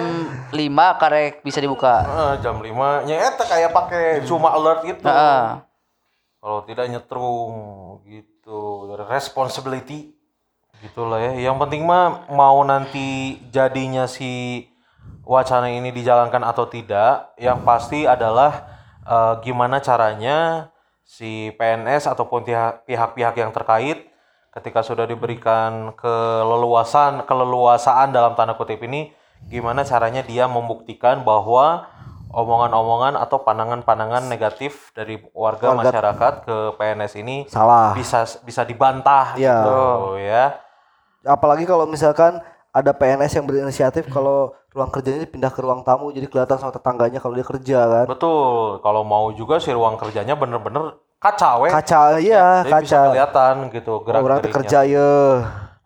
[0.50, 2.02] 5 karek bisa dibuka.
[2.02, 5.06] Eh, jam 5 nyeta kayak pakai cuma alert gitu.
[5.06, 5.62] Heeh.
[6.40, 7.54] Kalau tidak nyetrum
[8.06, 8.90] gitu.
[9.06, 10.14] Responsibility
[10.82, 11.50] gitulah ya.
[11.50, 14.64] Yang penting mah mau nanti jadinya si
[15.26, 18.66] wacana ini dijalankan atau tidak, yang pasti adalah
[19.02, 20.70] eh, gimana caranya
[21.06, 24.06] si PNS ataupun pihak- pihak-pihak yang terkait
[24.56, 29.12] ketika sudah diberikan keleluasan keleluasaan dalam tanda kutip ini
[29.52, 31.84] gimana caranya dia membuktikan bahwa
[32.32, 37.92] omongan-omongan atau pandangan-pandangan negatif dari warga, masyarakat ke PNS ini Salah.
[37.92, 39.56] bisa bisa dibantah Iya.
[39.60, 39.76] gitu
[40.20, 40.44] ya.
[41.24, 42.40] Apalagi kalau misalkan
[42.72, 47.24] ada PNS yang berinisiatif kalau ruang kerjanya pindah ke ruang tamu jadi kelihatan sama tetangganya
[47.24, 48.06] kalau dia kerja kan.
[48.08, 48.84] Betul.
[48.84, 51.72] Kalau mau juga si ruang kerjanya bener-bener kacau ya.
[51.72, 53.10] Kaca iya, Jadi bisa kaca.
[53.10, 55.12] kelihatan gitu gerak Orang kerja ya.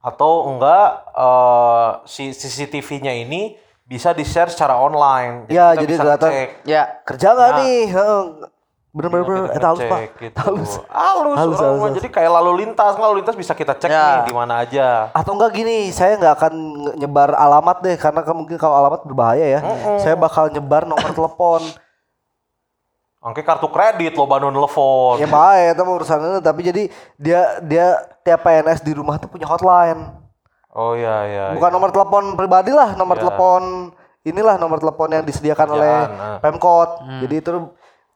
[0.00, 3.54] Atau enggak eh, si CCTV-nya ini
[3.84, 5.46] bisa di-share secara online.
[5.46, 6.30] Ya, kita jadi bisa kelihatan.
[6.64, 6.82] Ya.
[7.02, 7.58] Kerja nggak Nah.
[7.58, 7.78] nih?
[7.88, 8.22] Heeh.
[8.90, 10.00] Bener-bener Kita eta halus pak.
[10.18, 10.34] gitu.
[10.36, 10.72] Halus.
[10.82, 11.94] Halus, Halus, halus, halus.
[11.94, 14.18] Jadi kayak lalu lintas, lalu lintas bisa kita cek Ya.
[14.18, 15.14] nih di mana aja.
[15.14, 16.54] Atau enggak gini, saya nggak akan
[16.98, 19.60] nyebar alamat deh karena kan mungkin kalau alamat berbahaya ya.
[19.96, 21.62] Saya bakal nyebar nomor telepon.
[23.20, 25.20] Oke kartu kredit lo bandung telepon.
[25.20, 26.38] ya baik, itu mah urusan itu.
[26.40, 26.82] Tapi jadi
[27.20, 27.86] dia dia
[28.24, 30.08] tiap PNS di rumah tuh punya hotline.
[30.72, 31.44] Oh iya iya.
[31.52, 33.28] Bukan nomor telepon pribadi lah, nomor Ya.
[33.28, 33.92] telepon
[34.24, 36.38] inilah nomor telepon yang disediakan oleh nah.
[36.40, 37.04] Pemkot.
[37.20, 37.50] Jadi itu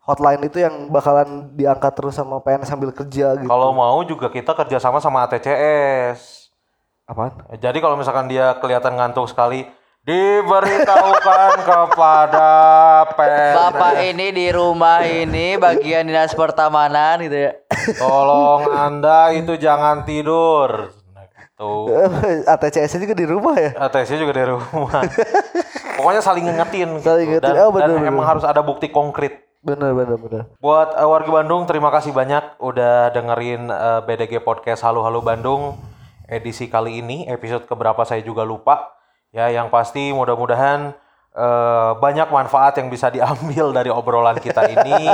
[0.05, 3.49] hotline itu yang bakalan diangkat terus sama PNS sambil kerja gitu.
[3.49, 6.49] Kalau mau juga kita kerjasama sama ATCS.
[7.05, 7.45] Apaan?
[7.61, 9.69] Jadi kalau misalkan dia kelihatan ngantuk sekali,
[10.05, 12.51] diberitahukan kepada
[13.17, 13.55] PNS.
[13.57, 17.53] Bapak ini di rumah ini bagian dinas pertamanan gitu ya.
[17.97, 20.93] Tolong Anda itu jangan tidur.
[21.17, 21.89] Nah, gitu.
[22.53, 23.73] ATCS juga di rumah ya?
[23.81, 25.09] ATC juga dari rumah.
[25.97, 27.09] Pokoknya saling ngingetin gitu.
[27.09, 27.53] Saling ngingetin.
[27.57, 28.13] Dan, Oh, bener, dan bener.
[28.13, 29.41] emang harus ada bukti konkret.
[29.65, 30.43] Bener bener bener.
[30.61, 35.81] Buat eh, warga Bandung, terima kasih banyak udah dengerin eh, BDG Podcast Halo Halo Bandung
[36.25, 38.93] edisi kali ini, episode keberapa saya juga lupa.
[39.35, 40.95] Ya, yang pasti mudah-mudahan
[41.35, 45.11] eh, banyak manfaat yang bisa diambil dari obrolan kita ini.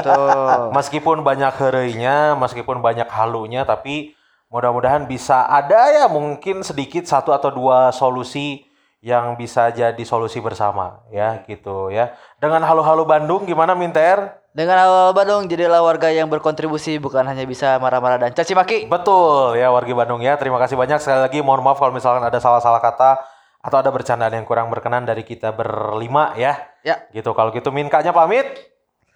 [0.76, 4.12] meskipun banyak herenya, meskipun banyak halunya, tapi
[4.52, 8.66] mudah-mudahan bisa ada ya mungkin sedikit satu atau dua solusi
[9.00, 12.12] yang bisa jadi solusi bersama ya gitu ya.
[12.36, 14.36] Dengan halo-halo Bandung gimana Minter?
[14.52, 18.78] Dengan awal Bandung jadilah warga yang berkontribusi bukan hanya bisa marah-marah dan caci maki.
[18.92, 20.36] Betul ya wargi Bandung ya.
[20.36, 21.38] Terima kasih banyak sekali lagi.
[21.40, 25.52] Mohon maaf kalau misalkan ada salah-salah kata atau ada bercandaan yang kurang berkenan dari kita
[25.52, 26.56] berlima ya.
[26.80, 27.28] Ya, Gitu.
[27.36, 28.48] Kalau gitu Minkanya pamit.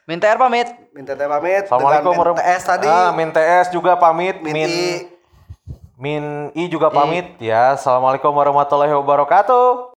[0.04, 0.68] minta air pamit.
[0.92, 1.64] Minta teh pamit.
[1.64, 2.88] Assalamualaikum Dengan warahmatullahi TS tadi.
[2.88, 4.36] Ah, Min TS juga pamit.
[4.44, 4.84] Min Min I.
[5.96, 7.72] Min I juga pamit ya.
[7.72, 9.88] Assalamualaikum warahmatullahi wabarakatuh.